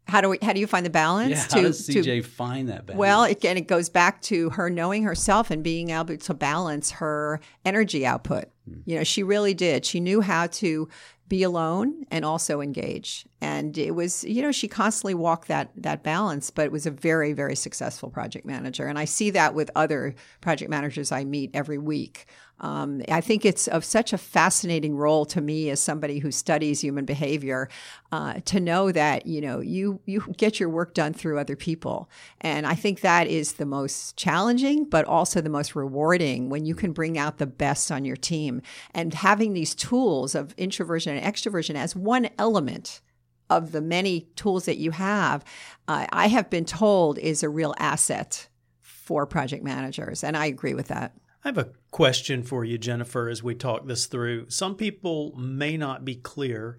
How 0.09 0.21
do 0.21 0.29
we? 0.29 0.39
How 0.41 0.53
do 0.53 0.59
you 0.59 0.67
find 0.67 0.85
the 0.85 0.89
balance? 0.89 1.31
Yeah, 1.31 1.45
how 1.49 1.61
does 1.61 1.87
CJ 1.87 2.25
find 2.25 2.69
that 2.69 2.85
balance? 2.85 2.99
Well, 2.99 3.23
again, 3.23 3.57
it 3.57 3.67
goes 3.67 3.89
back 3.89 4.21
to 4.23 4.49
her 4.51 4.69
knowing 4.69 5.03
herself 5.03 5.51
and 5.51 5.63
being 5.63 5.91
able 5.91 6.17
to 6.17 6.33
balance 6.33 6.91
her 6.91 7.39
energy 7.63 8.05
output. 8.05 8.45
Hmm. 8.67 8.79
You 8.85 8.97
know, 8.97 9.03
she 9.03 9.23
really 9.23 9.53
did. 9.53 9.85
She 9.85 9.99
knew 9.99 10.21
how 10.21 10.47
to 10.47 10.89
be 11.29 11.43
alone 11.43 12.05
and 12.09 12.25
also 12.25 12.59
engage. 12.59 13.25
And 13.39 13.77
it 13.77 13.91
was, 13.91 14.23
you 14.23 14.41
know, 14.41 14.51
she 14.51 14.67
constantly 14.67 15.13
walked 15.13 15.47
that 15.47 15.71
that 15.77 16.03
balance, 16.03 16.49
but 16.49 16.65
it 16.65 16.71
was 16.71 16.87
a 16.87 16.91
very, 16.91 17.33
very 17.33 17.55
successful 17.55 18.09
project 18.09 18.45
manager. 18.45 18.87
And 18.87 18.97
I 18.97 19.05
see 19.05 19.29
that 19.29 19.53
with 19.53 19.69
other 19.75 20.15
project 20.41 20.71
managers 20.71 21.11
I 21.11 21.23
meet 21.23 21.51
every 21.53 21.77
week. 21.77 22.25
Um, 22.61 23.01
I 23.09 23.21
think 23.21 23.45
it's 23.45 23.67
of 23.67 23.85
such 23.85 24.13
a 24.13 24.17
fascinating 24.17 24.95
role 24.95 25.25
to 25.27 25.41
me 25.41 25.69
as 25.69 25.79
somebody 25.79 26.19
who 26.19 26.31
studies 26.31 26.81
human 26.81 27.05
behavior 27.05 27.69
uh, 28.11 28.41
to 28.45 28.59
know 28.59 28.91
that 28.91 29.25
you 29.25 29.41
know 29.41 29.59
you 29.59 29.99
you 30.05 30.21
get 30.37 30.59
your 30.59 30.69
work 30.69 30.93
done 30.93 31.13
through 31.13 31.39
other 31.39 31.55
people, 31.55 32.09
and 32.41 32.65
I 32.65 32.75
think 32.75 33.01
that 33.01 33.27
is 33.27 33.53
the 33.53 33.65
most 33.65 34.17
challenging, 34.17 34.85
but 34.85 35.05
also 35.05 35.41
the 35.41 35.49
most 35.49 35.75
rewarding 35.75 36.49
when 36.49 36.65
you 36.65 36.75
can 36.75 36.91
bring 36.91 37.17
out 37.17 37.37
the 37.37 37.47
best 37.47 37.91
on 37.91 38.05
your 38.05 38.17
team. 38.17 38.61
And 38.93 39.13
having 39.13 39.53
these 39.53 39.75
tools 39.75 40.35
of 40.35 40.53
introversion 40.57 41.15
and 41.15 41.25
extroversion 41.25 41.75
as 41.75 41.95
one 41.95 42.29
element 42.37 43.01
of 43.49 43.71
the 43.71 43.81
many 43.81 44.29
tools 44.35 44.65
that 44.65 44.77
you 44.77 44.91
have, 44.91 45.43
uh, 45.87 46.05
I 46.11 46.27
have 46.27 46.49
been 46.49 46.65
told 46.65 47.17
is 47.17 47.41
a 47.41 47.49
real 47.49 47.73
asset 47.79 48.47
for 48.81 49.25
project 49.25 49.63
managers, 49.63 50.23
and 50.23 50.37
I 50.37 50.45
agree 50.45 50.73
with 50.73 50.87
that. 50.89 51.13
I 51.43 51.47
have 51.47 51.57
a 51.57 51.69
question 51.91 52.43
for 52.43 52.65
you, 52.65 52.77
Jennifer, 52.77 53.29
as 53.29 53.41
we 53.41 53.55
talk 53.55 53.87
this 53.87 54.07
through. 54.07 54.49
Some 54.49 54.75
people 54.75 55.33
may 55.37 55.77
not 55.77 56.03
be 56.03 56.15
clear 56.15 56.77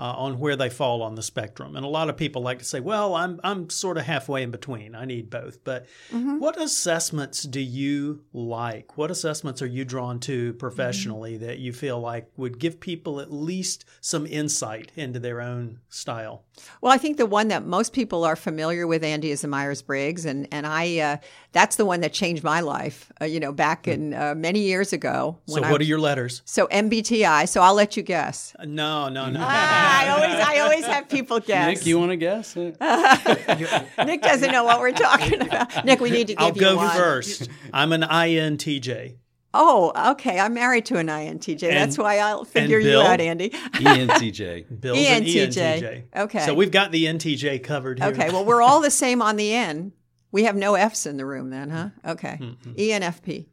uh, 0.00 0.14
on 0.16 0.38
where 0.38 0.56
they 0.56 0.70
fall 0.70 1.02
on 1.02 1.14
the 1.14 1.22
spectrum, 1.22 1.76
and 1.76 1.84
a 1.84 1.88
lot 1.88 2.08
of 2.08 2.16
people 2.16 2.40
like 2.40 2.58
to 2.58 2.64
say, 2.64 2.80
"Well, 2.80 3.14
I'm 3.14 3.38
I'm 3.44 3.68
sort 3.68 3.98
of 3.98 4.04
halfway 4.04 4.42
in 4.42 4.50
between. 4.50 4.94
I 4.94 5.04
need 5.04 5.28
both." 5.28 5.62
But 5.62 5.86
what 6.10 6.58
assessments 6.60 7.42
do 7.42 7.60
you 7.60 8.22
like? 8.32 8.96
What 8.96 9.10
assessments 9.10 9.60
are 9.60 9.66
you 9.66 9.84
drawn 9.84 10.18
to 10.20 10.54
professionally 10.54 11.36
that 11.36 11.58
you 11.58 11.72
feel 11.74 12.00
like 12.00 12.30
would 12.36 12.58
give 12.58 12.80
people 12.80 13.20
at 13.20 13.30
least 13.30 13.84
some 14.00 14.26
insight 14.26 14.90
into 14.96 15.18
their 15.18 15.42
own 15.42 15.80
style? 15.90 16.44
Well, 16.80 16.92
I 16.92 16.98
think 16.98 17.18
the 17.18 17.26
one 17.26 17.48
that 17.48 17.66
most 17.66 17.92
people 17.92 18.24
are 18.24 18.36
familiar 18.36 18.86
with, 18.86 19.04
Andy, 19.04 19.30
is 19.30 19.42
the 19.42 19.48
Myers 19.48 19.82
Briggs, 19.82 20.24
and 20.24 20.48
and 20.50 20.66
I 20.66 20.98
uh, 20.98 21.16
that's 21.52 21.76
the 21.76 21.84
one 21.84 22.00
that 22.00 22.14
changed 22.14 22.42
my 22.42 22.60
life. 22.60 23.12
Uh, 23.20 23.26
you 23.26 23.38
know, 23.38 23.52
back 23.52 23.86
in 23.86 24.14
uh, 24.14 24.34
many 24.34 24.60
years 24.60 24.94
ago. 24.94 25.38
So, 25.46 25.54
when 25.54 25.64
I 25.64 25.72
what 25.72 25.80
are 25.82 25.84
your 25.84 26.00
letters? 26.00 26.40
So 26.46 26.66
MBTI. 26.68 27.48
So 27.48 27.60
I'll 27.60 27.74
let 27.74 27.96
you 27.98 28.02
guess. 28.02 28.54
Uh, 28.58 28.64
No, 28.64 29.08
no, 29.08 29.28
no. 29.28 29.40
I 29.90 30.08
always 30.08 30.34
I 30.34 30.58
always 30.60 30.86
have 30.86 31.08
people 31.08 31.40
guess. 31.40 31.78
Nick, 31.78 31.86
you 31.86 31.98
want 31.98 32.10
to 32.10 32.16
guess? 32.16 32.56
Nick 34.06 34.22
doesn't 34.22 34.52
know 34.52 34.64
what 34.64 34.80
we're 34.80 34.92
talking 34.92 35.40
about. 35.42 35.84
Nick, 35.84 36.00
we 36.00 36.10
need 36.10 36.28
to 36.28 36.34
give 36.34 36.42
I'll 36.42 36.54
you 36.54 36.60
go 36.60 36.76
one. 36.76 36.96
first. 36.96 37.48
I'm 37.72 37.92
an 37.92 38.02
INTJ. 38.02 39.16
Oh, 39.52 40.12
okay. 40.12 40.38
I'm 40.38 40.54
married 40.54 40.86
to 40.86 40.98
an 40.98 41.08
INTJ. 41.08 41.60
That's 41.60 41.98
why 41.98 42.18
I'll 42.18 42.44
figure 42.44 42.78
you 42.78 43.00
out, 43.00 43.20
Andy. 43.20 43.50
ENTJ. 43.50 44.66
Bill's 44.80 44.98
an 44.98 45.24
ENTJ. 45.24 45.52
ENTJ. 45.52 46.04
Okay. 46.16 46.38
So 46.40 46.54
we've 46.54 46.70
got 46.70 46.92
the 46.92 47.06
NTJ 47.06 47.64
covered 47.64 47.98
here. 47.98 48.08
Okay. 48.08 48.30
Well, 48.30 48.44
we're 48.44 48.62
all 48.62 48.80
the 48.80 48.90
same 48.90 49.20
on 49.20 49.36
the 49.36 49.52
N. 49.52 49.92
We 50.30 50.44
have 50.44 50.54
no 50.54 50.76
F's 50.76 51.06
in 51.06 51.16
the 51.16 51.26
room 51.26 51.50
then, 51.50 51.70
huh? 51.70 51.88
Okay. 52.06 52.38
E 52.76 52.90
ENFP. 52.90 53.46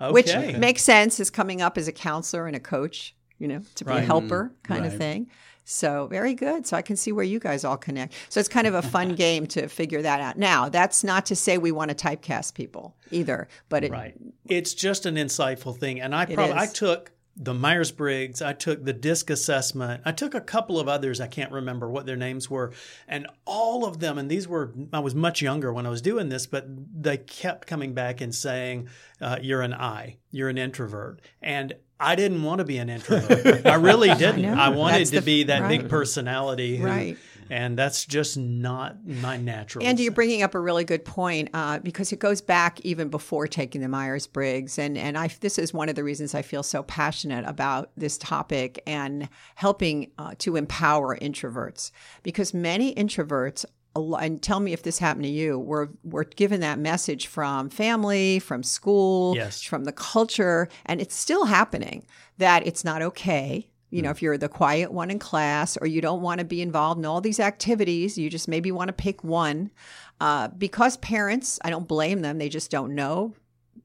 okay. 0.00 0.12
which 0.12 0.34
makes 0.58 0.82
sense 0.82 1.18
is 1.18 1.30
coming 1.30 1.62
up 1.62 1.78
as 1.78 1.88
a 1.88 1.92
counselor 1.92 2.46
and 2.46 2.54
a 2.54 2.60
coach, 2.60 3.16
you 3.38 3.48
know, 3.48 3.62
to 3.76 3.84
be 3.86 3.92
a 3.92 4.00
helper 4.00 4.52
kind 4.62 4.84
of 4.84 4.94
thing. 4.96 5.30
So 5.64 6.06
very 6.08 6.34
good. 6.34 6.66
So 6.66 6.76
I 6.76 6.82
can 6.82 6.96
see 6.96 7.12
where 7.12 7.24
you 7.24 7.38
guys 7.38 7.64
all 7.64 7.76
connect. 7.76 8.14
So 8.28 8.40
it's 8.40 8.48
kind 8.48 8.66
of 8.66 8.74
a 8.74 8.82
fun 8.82 9.14
game 9.16 9.46
to 9.48 9.68
figure 9.68 10.02
that 10.02 10.20
out. 10.20 10.38
Now, 10.38 10.68
that's 10.68 11.04
not 11.04 11.26
to 11.26 11.36
say 11.36 11.58
we 11.58 11.72
want 11.72 11.96
to 11.96 12.06
typecast 12.06 12.54
people 12.54 12.96
either, 13.10 13.48
but 13.68 13.84
it, 13.84 13.92
Right. 13.92 14.14
It's 14.46 14.74
just 14.74 15.06
an 15.06 15.16
insightful 15.16 15.76
thing. 15.76 16.00
And 16.00 16.14
I 16.14 16.26
probably 16.26 16.54
I 16.54 16.66
took 16.66 17.12
the 17.36 17.54
Myers 17.54 17.90
Briggs, 17.90 18.42
I 18.42 18.52
took 18.52 18.84
the 18.84 18.92
DISC 18.92 19.30
assessment, 19.30 20.02
I 20.04 20.12
took 20.12 20.34
a 20.34 20.40
couple 20.40 20.78
of 20.78 20.86
others, 20.88 21.20
I 21.20 21.26
can't 21.26 21.50
remember 21.50 21.88
what 21.88 22.04
their 22.04 22.16
names 22.16 22.50
were, 22.50 22.72
and 23.08 23.26
all 23.46 23.86
of 23.86 24.00
them, 24.00 24.18
and 24.18 24.30
these 24.30 24.46
were, 24.46 24.74
I 24.92 24.98
was 24.98 25.14
much 25.14 25.40
younger 25.40 25.72
when 25.72 25.86
I 25.86 25.88
was 25.88 26.02
doing 26.02 26.28
this, 26.28 26.46
but 26.46 26.66
they 26.68 27.16
kept 27.16 27.66
coming 27.66 27.94
back 27.94 28.20
and 28.20 28.34
saying, 28.34 28.88
uh, 29.20 29.38
You're 29.40 29.62
an 29.62 29.72
I, 29.72 30.18
you're 30.30 30.50
an 30.50 30.58
introvert. 30.58 31.20
And 31.40 31.74
I 32.02 32.14
didn't 32.16 32.42
want 32.42 32.58
to 32.58 32.64
be 32.64 32.78
an 32.78 32.88
introvert. 32.96 33.64
I 33.66 33.74
really 33.76 34.12
didn't. 34.14 34.42
know. 34.42 34.54
I, 34.54 34.68
wanted 34.70 35.00
That's 35.00 35.10
to 35.10 35.16
the- 35.20 35.22
be 35.26 35.42
that 35.44 35.68
big 35.68 35.88
personality. 35.88 36.76
who- 36.78 36.86
Right. 36.86 37.16
And 37.50 37.76
that's 37.76 38.06
just 38.06 38.38
not 38.38 39.04
my 39.06 39.36
natural. 39.36 39.84
Andy, 39.84 40.04
you're 40.04 40.12
bringing 40.12 40.42
up 40.42 40.54
a 40.54 40.60
really 40.60 40.84
good 40.84 41.04
point 41.04 41.50
uh, 41.52 41.80
because 41.80 42.10
it 42.10 42.18
goes 42.18 42.40
back 42.40 42.80
even 42.80 43.08
before 43.08 43.46
taking 43.46 43.82
the 43.82 43.88
Myers 43.88 44.26
Briggs, 44.26 44.78
and 44.78 44.96
and 44.96 45.18
I 45.18 45.28
this 45.40 45.58
is 45.58 45.74
one 45.74 45.90
of 45.90 45.94
the 45.94 46.04
reasons 46.04 46.34
I 46.34 46.40
feel 46.40 46.62
so 46.62 46.82
passionate 46.84 47.44
about 47.46 47.90
this 47.94 48.16
topic 48.16 48.82
and 48.86 49.28
helping 49.56 50.12
uh, 50.18 50.34
to 50.38 50.56
empower 50.56 51.14
introverts 51.18 51.90
because 52.22 52.54
many 52.54 52.94
introverts. 52.94 53.66
And 53.94 54.40
tell 54.42 54.60
me 54.60 54.72
if 54.72 54.82
this 54.82 54.98
happened 54.98 55.24
to 55.24 55.30
you. 55.30 55.58
we're 55.58 55.88
we're 56.02 56.24
given 56.24 56.60
that 56.60 56.78
message 56.78 57.26
from 57.26 57.68
family, 57.68 58.38
from 58.38 58.62
school, 58.62 59.34
Yes. 59.36 59.62
from 59.62 59.84
the 59.84 59.92
culture, 59.92 60.68
and 60.86 61.00
it's 61.00 61.14
still 61.14 61.44
happening 61.44 62.06
that 62.38 62.66
it's 62.66 62.84
not 62.84 63.02
okay. 63.02 63.68
You 63.90 64.00
know, 64.00 64.08
if 64.08 64.22
you're 64.22 64.38
the 64.38 64.48
quiet 64.48 64.90
one 64.90 65.10
in 65.10 65.18
class 65.18 65.76
or 65.76 65.86
you 65.86 66.00
don't 66.00 66.22
want 66.22 66.38
to 66.38 66.46
be 66.46 66.62
involved 66.62 66.98
in 66.98 67.04
all 67.04 67.20
these 67.20 67.38
activities, 67.38 68.16
you 68.16 68.30
just 68.30 68.48
maybe 68.48 68.72
want 68.72 68.88
to 68.88 68.94
pick 68.94 69.22
one. 69.22 69.70
Uh, 70.18 70.48
because 70.48 70.96
parents, 70.96 71.58
I 71.62 71.68
don't 71.68 71.86
blame 71.86 72.22
them, 72.22 72.38
they 72.38 72.48
just 72.48 72.70
don't 72.70 72.94
know, 72.94 73.34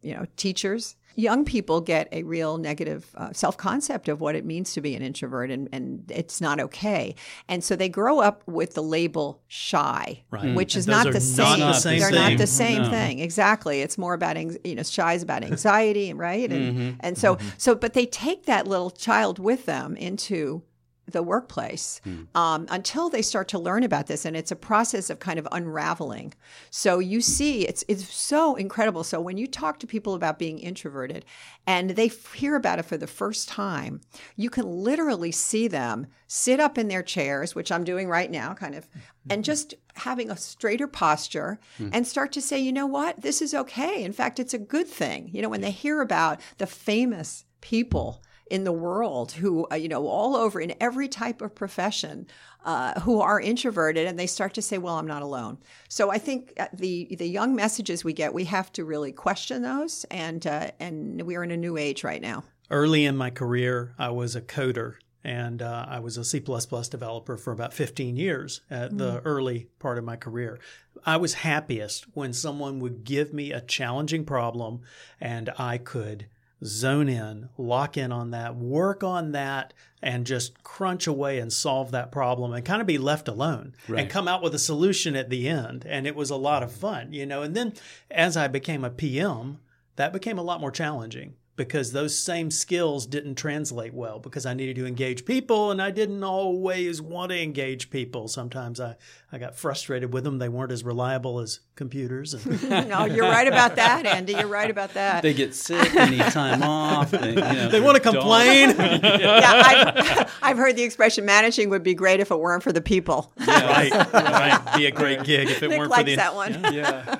you 0.01 0.13
know, 0.13 0.25
teachers. 0.37 0.95
Young 1.19 1.45
people 1.45 1.81
get 1.81 2.07
a 2.11 2.21
real 2.21 2.57
negative 2.59 3.09
uh, 3.15 3.33
self 3.33 3.57
concept 3.57 4.07
of 4.07 4.21
what 4.21 4.35
it 4.35 4.45
means 4.45 4.73
to 4.73 4.81
be 4.81 4.93
an 4.95 5.01
introvert, 5.01 5.49
and, 5.49 5.67
and 5.73 6.09
it's 6.13 6.39
not 6.39 6.59
okay. 6.59 7.15
And 7.49 7.63
so 7.63 7.75
they 7.75 7.89
grow 7.89 8.19
up 8.19 8.43
with 8.47 8.75
the 8.75 8.83
label 8.83 9.41
shy, 9.47 10.23
Right. 10.29 10.53
which 10.55 10.75
And 10.75 10.79
is 10.81 10.87
not 10.87 11.05
the 11.05 11.13
not 11.13 11.21
same. 11.23 11.59
the 11.59 11.73
same 11.73 11.99
They're 11.99 12.11
thing. 12.11 12.19
not 12.19 12.37
the 12.37 12.45
same 12.47 12.81
No. 12.83 12.89
thing. 12.91 13.17
Exactly. 13.19 13.81
It's 13.81 13.97
more 13.97 14.13
about 14.13 14.37
you 14.63 14.75
know, 14.75 14.83
shy 14.83 15.13
is 15.15 15.23
about 15.23 15.43
anxiety, 15.51 16.13
right? 16.13 16.51
And 16.51 16.77
Mm-hmm. 16.77 16.89
and 16.99 17.17
so 17.17 17.37
so 17.57 17.73
but 17.75 17.93
they 17.93 18.05
take 18.05 18.45
that 18.45 18.67
little 18.67 18.91
child 18.91 19.39
with 19.39 19.65
them 19.65 19.95
into 19.97 20.61
the 21.09 21.23
workplace 21.23 22.01
hmm. 22.03 22.23
um, 22.35 22.67
until 22.69 23.09
they 23.09 23.21
start 23.21 23.47
to 23.49 23.59
learn 23.59 23.83
about 23.83 24.07
this 24.07 24.25
and 24.25 24.35
it's 24.35 24.51
a 24.51 24.55
process 24.55 25.09
of 25.09 25.19
kind 25.19 25.39
of 25.39 25.47
unraveling. 25.51 26.33
So 26.69 26.99
you 26.99 27.21
see 27.21 27.67
it's 27.67 27.83
it's 27.87 28.13
so 28.13 28.55
incredible. 28.55 29.03
So 29.03 29.19
when 29.19 29.37
you 29.37 29.47
talk 29.47 29.79
to 29.79 29.87
people 29.87 30.13
about 30.13 30.39
being 30.39 30.59
introverted 30.59 31.25
and 31.65 31.91
they 31.91 32.07
f- 32.07 32.33
hear 32.33 32.55
about 32.55 32.79
it 32.79 32.85
for 32.85 32.97
the 32.97 33.07
first 33.07 33.47
time 33.47 34.01
you 34.35 34.49
can 34.49 34.65
literally 34.65 35.31
see 35.31 35.67
them 35.67 36.07
sit 36.27 36.59
up 36.59 36.77
in 36.77 36.87
their 36.87 37.03
chairs 37.03 37.55
which 37.55 37.71
i'm 37.71 37.83
doing 37.83 38.07
right 38.09 38.31
now 38.31 38.53
kind 38.53 38.75
of 38.75 38.89
mm-hmm. 38.89 38.99
and 39.29 39.43
just 39.43 39.73
having 39.95 40.29
a 40.29 40.37
straighter 40.37 40.87
posture 40.87 41.59
hmm. 41.77 41.89
and 41.91 42.07
start 42.07 42.31
to 42.31 42.41
say 42.41 42.59
you 42.59 42.71
know 42.71 42.85
what? 42.85 43.21
This 43.21 43.41
is 43.41 43.53
okay. 43.53 44.03
In 44.03 44.13
fact 44.13 44.39
it's 44.39 44.53
a 44.53 44.59
good 44.59 44.87
thing. 44.87 45.29
You 45.33 45.41
know 45.41 45.49
when 45.49 45.61
they 45.61 45.71
hear 45.71 46.01
about 46.01 46.39
the 46.57 46.67
famous 46.67 47.45
people 47.61 48.21
in 48.49 48.63
the 48.63 48.71
world 48.71 49.31
who, 49.33 49.67
uh, 49.71 49.75
you 49.75 49.87
know, 49.87 50.07
all 50.07 50.35
over 50.35 50.59
in 50.59 50.73
every 50.79 51.07
type 51.07 51.41
of 51.41 51.55
profession 51.55 52.27
uh, 52.65 52.99
who 53.01 53.21
are 53.21 53.39
introverted 53.39 54.07
and 54.07 54.17
they 54.17 54.27
start 54.27 54.53
to 54.55 54.61
say, 54.61 54.77
well, 54.77 54.95
I'm 54.95 55.07
not 55.07 55.21
alone. 55.21 55.57
So 55.89 56.11
I 56.11 56.17
think 56.17 56.53
uh, 56.59 56.67
the, 56.73 57.15
the 57.17 57.27
young 57.27 57.55
messages 57.55 58.03
we 58.03 58.13
get, 58.13 58.33
we 58.33 58.45
have 58.45 58.71
to 58.73 58.85
really 58.85 59.11
question 59.11 59.61
those. 59.61 60.05
And, 60.11 60.45
uh, 60.45 60.71
and 60.79 61.21
we're 61.21 61.43
in 61.43 61.51
a 61.51 61.57
new 61.57 61.77
age 61.77 62.03
right 62.03 62.21
now. 62.21 62.43
Early 62.69 63.05
in 63.05 63.15
my 63.15 63.29
career, 63.29 63.95
I 63.97 64.09
was 64.09 64.35
a 64.35 64.41
coder 64.41 64.95
and 65.23 65.61
uh, 65.61 65.85
I 65.89 65.99
was 65.99 66.17
a 66.17 66.23
C 66.23 66.39
developer 66.39 67.37
for 67.37 67.51
about 67.51 67.73
15 67.73 68.15
years 68.15 68.61
at 68.69 68.97
the 68.97 69.21
early 69.25 69.67
part 69.79 69.97
of 69.97 70.05
my 70.05 70.15
career. 70.15 70.59
I 71.05 71.17
was 71.17 71.35
happiest 71.35 72.05
when 72.13 72.33
someone 72.33 72.79
would 72.79 73.03
give 73.03 73.33
me 73.33 73.51
a 73.51 73.61
challenging 73.61 74.23
problem 74.25 74.81
and 75.19 75.49
I 75.57 75.79
could 75.79 76.27
zone 76.63 77.09
in, 77.09 77.49
lock 77.57 77.97
in 77.97 78.11
on 78.11 78.31
that, 78.31 78.55
work 78.55 79.03
on 79.03 79.31
that, 79.31 79.73
and 80.01 80.25
just 80.25 80.63
crunch 80.63 81.07
away 81.07 81.39
and 81.39 81.51
solve 81.51 81.91
that 81.91 82.11
problem 82.11 82.53
and 82.53 82.65
kind 82.65 82.81
of 82.81 82.87
be 82.87 82.97
left 82.97 83.27
alone 83.27 83.73
and 84.01 84.09
come 84.09 84.27
out 84.27 84.43
with 84.43 84.53
a 84.53 84.59
solution 84.59 85.15
at 85.15 85.29
the 85.29 85.47
end. 85.47 85.85
And 85.87 86.05
it 86.05 86.15
was 86.15 86.29
a 86.29 86.35
lot 86.35 86.63
of 86.63 86.71
fun, 86.71 87.13
you 87.13 87.25
know. 87.25 87.41
And 87.41 87.55
then 87.55 87.73
as 88.11 88.37
I 88.37 88.47
became 88.47 88.83
a 88.83 88.89
PM, 88.89 89.59
that 89.95 90.13
became 90.13 90.37
a 90.37 90.43
lot 90.43 90.61
more 90.61 90.71
challenging 90.71 91.33
because 91.57 91.91
those 91.91 92.17
same 92.17 92.51
skills 92.51 93.07
didn't 93.07 93.33
translate 93.33 93.91
well 93.91 94.19
because 94.19 94.45
I 94.45 94.53
needed 94.53 94.75
to 94.75 94.85
engage 94.85 95.25
people 95.25 95.71
and 95.71 95.81
I 95.81 95.89
didn't 95.89 96.23
always 96.23 97.01
want 97.01 97.31
to 97.31 97.41
engage 97.41 97.89
people. 97.89 98.27
Sometimes 98.27 98.79
I, 98.79 98.95
I 99.31 99.39
got 99.39 99.55
frustrated 99.55 100.13
with 100.13 100.23
them. 100.23 100.37
They 100.37 100.49
weren't 100.49 100.71
as 100.71 100.83
reliable 100.83 101.39
as 101.39 101.61
computers. 101.75 102.35
And 102.35 102.69
no, 102.89 103.05
you're 103.05 103.25
right 103.27 103.47
about 103.47 103.75
that, 103.75 104.05
Andy. 104.05 104.33
You're 104.33 104.45
right 104.47 104.69
about 104.69 104.93
that. 104.93 105.23
They 105.23 105.33
get 105.33 105.55
sick, 105.55 105.91
they 105.93 106.11
need 106.11 106.25
time 106.25 106.61
off. 106.61 107.09
They, 107.09 107.29
you 107.29 107.35
know, 107.35 107.69
they 107.69 107.81
want 107.81 107.95
to 107.95 108.03
complain. 108.03 108.69
yeah, 108.77 109.63
I've, 109.65 110.33
I've 110.43 110.57
heard 110.57 110.75
the 110.75 110.83
expression 110.83 111.25
managing 111.25 111.71
would 111.71 111.83
be 111.83 111.95
great 111.95 112.19
if 112.19 112.29
it 112.29 112.39
weren't 112.39 112.61
for 112.61 112.71
the 112.71 112.81
people. 112.81 113.33
Yeah, 113.39 113.67
right, 113.91 114.13
right. 114.13 114.77
Be 114.77 114.85
a 114.85 114.91
great 114.91 115.23
gig 115.23 115.49
if 115.49 115.63
it 115.63 115.69
Nick 115.69 115.79
weren't 115.79 115.89
likes 115.89 116.03
for 116.03 116.09
the. 116.11 116.15
that 116.17 116.35
one. 116.35 116.53
Yeah. 116.71 117.17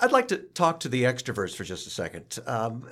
I'd 0.00 0.12
like 0.12 0.28
to 0.28 0.38
talk 0.38 0.80
to 0.80 0.88
the 0.88 1.02
extroverts 1.02 1.54
for 1.54 1.64
just 1.64 1.86
a 1.86 1.90
second. 1.90 2.38
Um, 2.46 2.86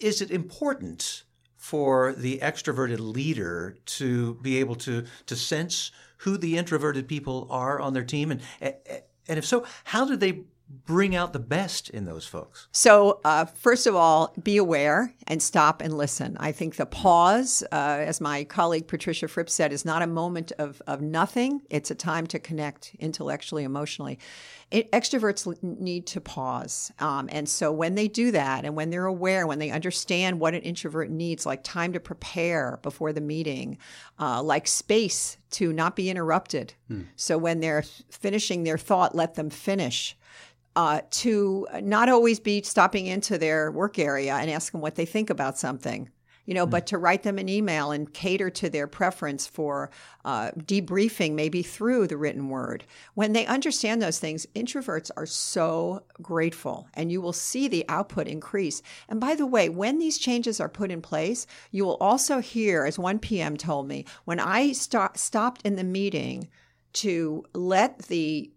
is 0.00 0.20
it 0.20 0.30
important 0.30 1.24
for 1.56 2.12
the 2.12 2.38
extroverted 2.38 3.00
leader 3.00 3.76
to 3.86 4.34
be 4.34 4.58
able 4.58 4.76
to 4.76 5.04
to 5.26 5.36
sense 5.36 5.90
who 6.18 6.38
the 6.38 6.56
introverted 6.56 7.08
people 7.08 7.46
are 7.50 7.80
on 7.80 7.92
their 7.92 8.04
team, 8.04 8.30
and 8.30 8.40
and 8.60 9.38
if 9.38 9.44
so, 9.44 9.64
how 9.84 10.04
do 10.04 10.16
they 10.16 10.44
bring 10.68 11.14
out 11.14 11.32
the 11.32 11.38
best 11.38 11.90
in 11.90 12.04
those 12.04 12.26
folks? 12.26 12.68
So, 12.72 13.20
uh, 13.24 13.44
first 13.44 13.86
of 13.86 13.94
all, 13.94 14.34
be 14.42 14.56
aware 14.56 15.14
and 15.26 15.42
stop 15.42 15.80
and 15.80 15.96
listen. 15.96 16.36
I 16.40 16.52
think 16.52 16.76
the 16.76 16.86
pause, 16.86 17.62
uh, 17.72 17.74
as 18.00 18.20
my 18.20 18.44
colleague 18.44 18.88
Patricia 18.88 19.28
Fripp 19.28 19.48
said, 19.48 19.72
is 19.72 19.84
not 19.84 20.02
a 20.02 20.06
moment 20.06 20.52
of, 20.58 20.82
of 20.86 21.00
nothing. 21.00 21.62
It's 21.70 21.90
a 21.90 21.94
time 21.94 22.26
to 22.28 22.38
connect 22.38 22.96
intellectually, 22.98 23.64
emotionally. 23.64 24.18
It, 24.70 24.90
extroverts 24.90 25.62
need 25.62 26.08
to 26.08 26.20
pause. 26.20 26.92
Um, 26.98 27.28
and 27.30 27.48
so, 27.48 27.70
when 27.70 27.94
they 27.94 28.08
do 28.08 28.32
that 28.32 28.64
and 28.64 28.74
when 28.74 28.90
they're 28.90 29.06
aware, 29.06 29.46
when 29.46 29.60
they 29.60 29.70
understand 29.70 30.40
what 30.40 30.54
an 30.54 30.62
introvert 30.62 31.10
needs, 31.10 31.46
like 31.46 31.62
time 31.62 31.92
to 31.92 32.00
prepare 32.00 32.80
before 32.82 33.12
the 33.12 33.20
meeting, 33.20 33.78
uh, 34.18 34.42
like 34.42 34.66
space 34.66 35.36
to 35.50 35.72
not 35.72 35.94
be 35.94 36.10
interrupted. 36.10 36.74
So, 37.14 37.38
when 37.38 37.60
they're 37.60 37.84
finishing 38.10 38.64
their 38.64 38.78
thought, 38.78 39.14
let 39.14 39.34
them 39.34 39.50
finish 39.50 40.16
uh, 40.76 41.00
to 41.10 41.66
not 41.82 42.10
always 42.10 42.38
be 42.38 42.62
stopping 42.62 43.06
into 43.06 43.38
their 43.38 43.72
work 43.72 43.98
area 43.98 44.34
and 44.34 44.50
ask 44.50 44.72
them 44.72 44.82
what 44.82 44.94
they 44.94 45.06
think 45.06 45.30
about 45.30 45.56
something, 45.56 46.10
you 46.44 46.52
know, 46.52 46.66
but 46.66 46.86
to 46.86 46.98
write 46.98 47.22
them 47.22 47.38
an 47.38 47.48
email 47.48 47.92
and 47.92 48.12
cater 48.12 48.50
to 48.50 48.68
their 48.68 48.86
preference 48.86 49.46
for 49.46 49.90
uh, 50.26 50.50
debriefing, 50.50 51.32
maybe 51.32 51.62
through 51.62 52.06
the 52.06 52.18
written 52.18 52.50
word. 52.50 52.84
When 53.14 53.32
they 53.32 53.46
understand 53.46 54.02
those 54.02 54.18
things, 54.18 54.46
introverts 54.54 55.10
are 55.16 55.24
so 55.24 56.02
grateful 56.20 56.86
and 56.92 57.10
you 57.10 57.22
will 57.22 57.32
see 57.32 57.68
the 57.68 57.86
output 57.88 58.28
increase. 58.28 58.82
And 59.08 59.18
by 59.18 59.34
the 59.34 59.46
way, 59.46 59.70
when 59.70 59.98
these 59.98 60.18
changes 60.18 60.60
are 60.60 60.68
put 60.68 60.90
in 60.90 61.00
place, 61.00 61.46
you 61.70 61.86
will 61.86 61.96
also 62.02 62.40
hear, 62.40 62.84
as 62.84 62.98
one 62.98 63.18
PM 63.18 63.56
told 63.56 63.88
me, 63.88 64.04
when 64.26 64.40
I 64.40 64.72
sto- 64.72 65.08
stopped 65.14 65.62
in 65.64 65.76
the 65.76 65.84
meeting 65.84 66.48
to 66.92 67.44
let 67.54 67.98
the 68.08 68.50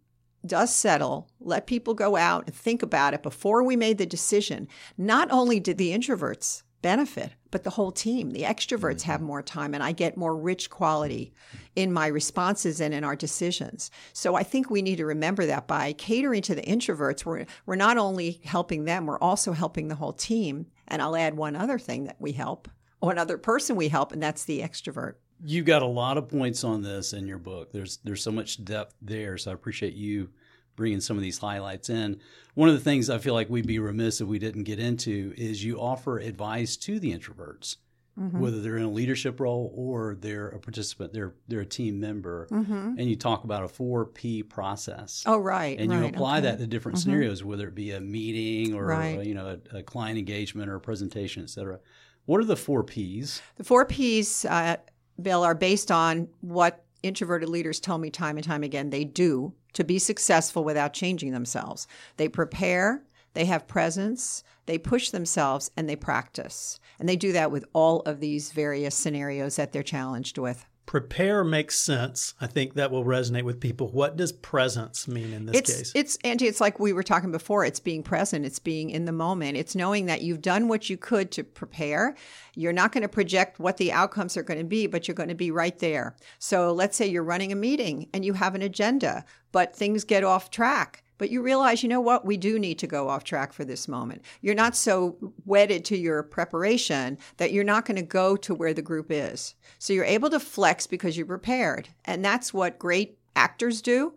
dust 0.46 0.78
settle, 0.78 1.30
let 1.40 1.68
people 1.68 1.94
go 1.94 2.16
out 2.16 2.46
and 2.46 2.56
think 2.56 2.82
about 2.82 3.14
it 3.14 3.24
before 3.24 3.64
we 3.64 3.76
made 3.76 3.98
the 3.98 4.06
decision, 4.06 4.68
not 4.98 5.30
only 5.32 5.60
did 5.60 5.78
the 5.78 5.92
introverts 5.92 6.64
benefit, 6.82 7.32
but 7.52 7.64
the 7.64 7.72
whole 7.72 7.92
team. 7.92 8.32
The 8.32 8.44
extroverts 8.44 9.02
mm-hmm. 9.02 9.12
have 9.12 9.22
more 9.22 9.42
time, 9.42 9.74
and 9.74 9.84
I 9.84 9.92
get 9.92 10.18
more 10.18 10.36
rich 10.36 10.70
quality 10.70 11.34
in 11.76 11.92
my 11.92 12.08
responses 12.08 12.80
and 12.80 12.94
in 12.94 13.04
our 13.04 13.16
decisions. 13.16 13.92
So 14.14 14.36
I 14.36 14.44
think 14.44 14.70
we 14.70 14.82
need 14.82 14.98
to 14.98 15.06
remember 15.06 15.46
that 15.46 15.68
by 15.68 15.94
catering 15.94 16.42
to 16.44 16.56
the 16.56 16.62
introverts, 16.62 17.26
we're, 17.26 17.46
we're 17.66 17.76
not 17.76 17.98
only 17.98 18.42
helping 18.44 18.86
them, 18.86 19.06
we're 19.06 19.20
also 19.20 19.54
helping 19.54 19.88
the 19.88 19.96
whole 19.96 20.14
team. 20.14 20.68
And 20.88 21.02
I'll 21.02 21.16
add 21.16 21.36
one 21.36 21.56
other 21.56 21.80
thing 21.80 22.06
that 22.06 22.18
we 22.20 22.32
help, 22.32 22.68
one 23.00 23.18
other 23.18 23.38
person 23.38 23.76
we 23.76 23.90
help, 23.90 24.12
and 24.12 24.22
that's 24.22 24.46
the 24.46 24.62
extrovert. 24.62 25.16
You 25.44 25.64
got 25.64 25.82
a 25.82 25.88
lot 25.88 26.18
of 26.18 26.28
points 26.28 26.64
on 26.64 26.82
this 26.82 27.14
in 27.14 27.28
your 27.28 27.38
book. 27.38 27.72
There's 27.72 27.98
there's 28.04 28.24
so 28.24 28.32
much 28.32 28.64
depth 28.64 28.96
there, 29.02 29.38
so 29.38 29.52
I 29.52 29.54
appreciate 29.54 29.94
you 29.94 30.30
bringing 30.76 31.02
some 31.02 31.18
of 31.18 31.24
these 31.24 31.38
highlights 31.38 31.90
in. 31.90 32.20
One 32.56 32.70
of 32.70 32.76
the 32.76 32.82
things 32.82 33.10
I 33.10 33.18
feel 33.18 33.34
like 33.34 33.50
we'd 33.50 33.68
be 33.68 33.80
remiss 33.80 34.22
if 34.22 34.28
we 34.28 34.40
didn't 34.40 34.64
get 34.64 34.80
into 34.80 35.34
is 35.38 35.64
you 35.64 35.80
offer 35.80 36.20
advice 36.20 36.78
to 36.78 37.00
the 37.00 37.12
introverts, 37.12 37.78
mm-hmm. 38.18 38.40
whether 38.40 38.62
they're 38.62 38.78
in 38.78 38.84
a 38.84 38.90
leadership 38.90 39.40
role 39.40 39.74
or 39.76 40.16
they're 40.20 40.48
a 40.50 40.60
participant, 40.60 41.14
they're 41.14 41.34
they're 41.48 41.62
a 41.62 41.66
team 41.66 42.00
member, 42.00 42.48
mm-hmm. 42.52 42.96
and 42.98 43.10
you 43.10 43.16
talk 43.16 43.44
about 43.44 43.64
a 43.64 43.68
four 43.68 44.06
P 44.06 44.44
process. 44.44 45.24
Oh, 45.26 45.38
right. 45.38 45.80
and 45.80 45.92
you 45.92 46.00
right, 46.00 46.14
apply 46.14 46.40
okay. 46.40 46.48
that 46.48 46.60
to 46.60 46.68
different 46.68 46.98
mm-hmm. 46.98 47.12
scenarios, 47.12 47.44
whether 47.44 47.68
it 47.68 47.76
be 47.76 47.92
a 47.92 48.00
meeting 48.02 48.74
or 48.74 48.86
Right. 48.86 49.26
you 49.26 49.34
know 49.34 49.58
a, 49.74 49.78
a 49.78 49.84
client 49.84 50.18
engagement 50.18 50.70
or 50.70 50.76
a 50.76 50.82
presentation, 50.82 51.44
et 51.44 51.50
cetera. 51.50 51.80
What 52.26 52.42
are 52.42 52.46
the 52.46 52.56
four 52.58 52.84
Ps? 52.84 53.42
The 53.56 53.64
four 53.64 53.86
P's, 53.86 54.46
uh, 54.46 54.78
Bill, 55.20 55.44
are 55.44 55.56
based 55.56 55.92
on 55.92 56.28
what 56.42 56.84
introverted 57.04 57.50
leaders 57.50 57.80
tell 57.80 57.98
me 57.98 58.10
time 58.10 58.38
and 58.38 58.46
time 58.46 58.64
again 58.64 58.90
they 58.90 59.04
do 59.06 59.54
to 59.74 59.84
be 59.84 60.00
successful 60.00 60.64
without 60.64 60.94
changing 60.94 61.32
themselves. 61.32 61.88
They 62.18 62.28
prepare, 62.28 63.04
they 63.34 63.46
have 63.46 63.68
presence, 63.68 64.44
they 64.66 64.78
push 64.78 65.12
themselves, 65.12 65.72
and 65.78 65.88
they 65.88 65.96
practice. 65.96 66.80
And 67.00 67.08
they 67.08 67.16
do 67.16 67.32
that 67.34 67.52
with 67.52 67.66
all 67.74 68.02
of 68.02 68.20
these 68.20 68.52
various 68.52 68.96
scenarios 68.96 69.56
that 69.56 69.72
they're 69.72 69.84
challenged 69.84 70.38
with. 70.38 70.66
Prepare 70.90 71.44
makes 71.44 71.80
sense. 71.80 72.34
I 72.42 72.48
think 72.48 72.74
that 72.74 72.90
will 72.90 73.06
resonate 73.06 73.44
with 73.44 73.60
people. 73.60 73.90
What 73.90 74.18
does 74.18 74.32
presence 74.32 75.08
mean 75.08 75.34
in 75.34 75.46
this 75.46 75.56
it's 75.56 75.78
case? 75.78 75.92
it's 75.94 76.18
Angie, 76.24 76.48
It's 76.48 76.60
like 76.60 76.80
we 76.80 76.94
were 76.94 77.04
talking 77.04 77.32
before. 77.32 77.64
It's 77.64 77.80
being 77.80 78.02
present. 78.02 78.44
It's 78.44 78.58
being 78.58 78.90
in 78.90 79.06
the 79.06 79.12
moment. 79.12 79.56
It's 79.56 79.76
knowing 79.76 80.08
that 80.08 80.24
you've 80.24 80.42
done 80.42 80.68
what 80.68 80.90
you 80.90 80.98
could 80.98 81.30
to 81.34 81.44
prepare. 81.44 82.16
You're 82.56 82.74
not 82.74 82.92
going 82.92 83.04
to 83.04 83.08
project 83.08 83.60
what 83.60 83.78
the 83.78 83.92
outcomes 83.92 84.36
are 84.36 84.42
going 84.42 84.58
to 84.58 84.66
be, 84.66 84.88
but 84.88 85.08
you're 85.08 85.14
going 85.14 85.30
to 85.30 85.36
be 85.36 85.52
right 85.52 85.78
there. 85.78 86.16
So 86.40 86.74
let's 86.74 86.98
say 86.98 87.06
you're 87.06 87.22
running 87.22 87.52
a 87.52 87.56
meeting 87.56 88.10
and 88.12 88.26
you 88.26 88.34
have 88.34 88.56
an 88.56 88.64
agenda, 88.64 89.26
but 89.52 89.76
things 89.76 90.04
get 90.04 90.24
off 90.24 90.50
track. 90.50 91.04
But 91.20 91.30
you 91.30 91.44
realize, 91.44 91.84
you 91.84 91.90
know 91.90 92.02
what? 92.02 92.26
We 92.26 92.38
do 92.38 92.58
need 92.58 92.80
to 92.80 92.88
go 92.88 93.10
off 93.10 93.24
track 93.24 93.54
for 93.54 93.64
this 93.64 93.88
moment. 93.88 94.24
You're 94.42 94.56
not 94.56 94.76
so 94.76 95.18
wedded 95.46 95.86
to 95.86 95.98
your 95.98 96.24
preparation 96.24 97.20
that 97.38 97.52
you're 97.52 97.64
not 97.64 97.86
going 97.86 97.98
to 97.98 98.02
go 98.02 98.36
to 98.38 98.56
where 98.56 98.74
the 98.74 98.82
group 98.82 99.12
is. 99.12 99.54
So 99.78 99.94
you're 99.94 100.06
able 100.06 100.32
to 100.32 100.40
flex 100.40 100.88
because 100.88 101.16
you're 101.16 101.28
prepared. 101.28 101.90
And 102.06 102.26
that's 102.26 102.52
what 102.52 102.80
great 102.80 103.20
actors 103.36 103.84
do. 103.84 104.14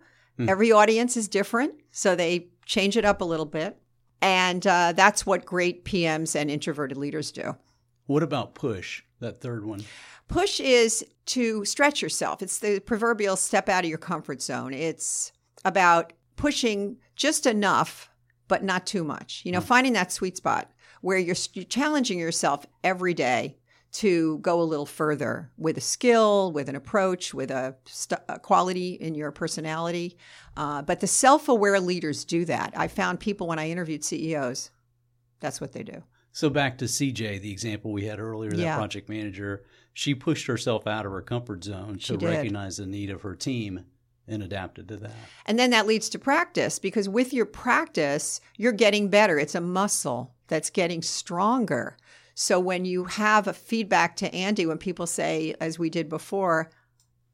Every 0.48 0.72
audience 0.72 1.16
is 1.16 1.28
different, 1.28 1.74
so 1.92 2.16
they 2.16 2.48
change 2.64 2.96
it 2.96 3.04
up 3.04 3.20
a 3.20 3.24
little 3.24 3.46
bit. 3.46 3.78
And 4.20 4.66
uh, 4.66 4.92
that's 4.92 5.26
what 5.26 5.44
great 5.44 5.84
PMs 5.84 6.34
and 6.34 6.50
introverted 6.50 6.96
leaders 6.96 7.30
do. 7.30 7.56
What 8.06 8.22
about 8.22 8.54
push? 8.54 9.02
That 9.20 9.40
third 9.40 9.64
one. 9.64 9.84
Push 10.28 10.60
is 10.60 11.04
to 11.26 11.64
stretch 11.64 12.02
yourself. 12.02 12.42
It's 12.42 12.58
the 12.58 12.80
proverbial 12.80 13.36
step 13.36 13.68
out 13.68 13.84
of 13.84 13.88
your 13.88 13.98
comfort 13.98 14.42
zone. 14.42 14.72
It's 14.72 15.32
about 15.64 16.12
pushing 16.36 16.96
just 17.16 17.46
enough, 17.46 18.10
but 18.48 18.62
not 18.64 18.86
too 18.86 19.04
much. 19.04 19.42
You 19.44 19.52
know, 19.52 19.60
finding 19.60 19.92
that 19.94 20.12
sweet 20.12 20.36
spot 20.36 20.70
where 21.00 21.18
you're, 21.18 21.36
you're 21.54 21.64
challenging 21.64 22.18
yourself 22.18 22.64
every 22.84 23.14
day 23.14 23.58
to 23.92 24.38
go 24.38 24.60
a 24.60 24.64
little 24.64 24.86
further 24.86 25.50
with 25.58 25.76
a 25.76 25.80
skill, 25.82 26.50
with 26.52 26.68
an 26.70 26.76
approach, 26.76 27.34
with 27.34 27.50
a, 27.50 27.76
st- 27.84 28.20
a 28.28 28.38
quality 28.38 28.92
in 28.94 29.14
your 29.14 29.30
personality. 29.30 30.16
Uh, 30.56 30.80
but 30.80 31.00
the 31.00 31.06
self 31.06 31.48
aware 31.48 31.78
leaders 31.78 32.24
do 32.24 32.44
that. 32.46 32.72
I 32.76 32.88
found 32.88 33.20
people 33.20 33.46
when 33.48 33.58
I 33.58 33.68
interviewed 33.68 34.02
CEOs, 34.02 34.70
that's 35.40 35.60
what 35.60 35.72
they 35.72 35.82
do. 35.82 36.02
So 36.34 36.48
back 36.48 36.78
to 36.78 36.86
CJ, 36.86 37.42
the 37.42 37.50
example 37.52 37.92
we 37.92 38.06
had 38.06 38.18
earlier, 38.18 38.50
that 38.52 38.58
Yeah. 38.58 38.76
project 38.76 39.10
manager, 39.10 39.64
she 39.92 40.14
pushed 40.14 40.46
herself 40.46 40.86
out 40.86 41.04
of 41.04 41.12
her 41.12 41.20
comfort 41.20 41.62
zone 41.64 41.98
She 41.98 42.14
to 42.14 42.16
did. 42.18 42.26
recognize 42.30 42.78
the 42.78 42.86
need 42.86 43.10
of 43.10 43.20
her 43.20 43.34
team 43.34 43.84
and 44.32 44.42
adapted 44.42 44.88
to 44.88 44.96
that. 44.96 45.14
And 45.46 45.58
then 45.58 45.70
that 45.70 45.86
leads 45.86 46.08
to 46.10 46.18
practice 46.18 46.78
because 46.78 47.08
with 47.08 47.32
your 47.32 47.46
practice, 47.46 48.40
you're 48.56 48.72
getting 48.72 49.08
better. 49.08 49.38
It's 49.38 49.54
a 49.54 49.60
muscle 49.60 50.34
that's 50.48 50.70
getting 50.70 51.02
stronger. 51.02 51.96
So 52.34 52.58
when 52.58 52.84
you 52.84 53.04
have 53.04 53.46
a 53.46 53.52
feedback 53.52 54.16
to 54.16 54.34
Andy, 54.34 54.66
when 54.66 54.78
people 54.78 55.06
say, 55.06 55.54
as 55.60 55.78
we 55.78 55.90
did 55.90 56.08
before, 56.08 56.70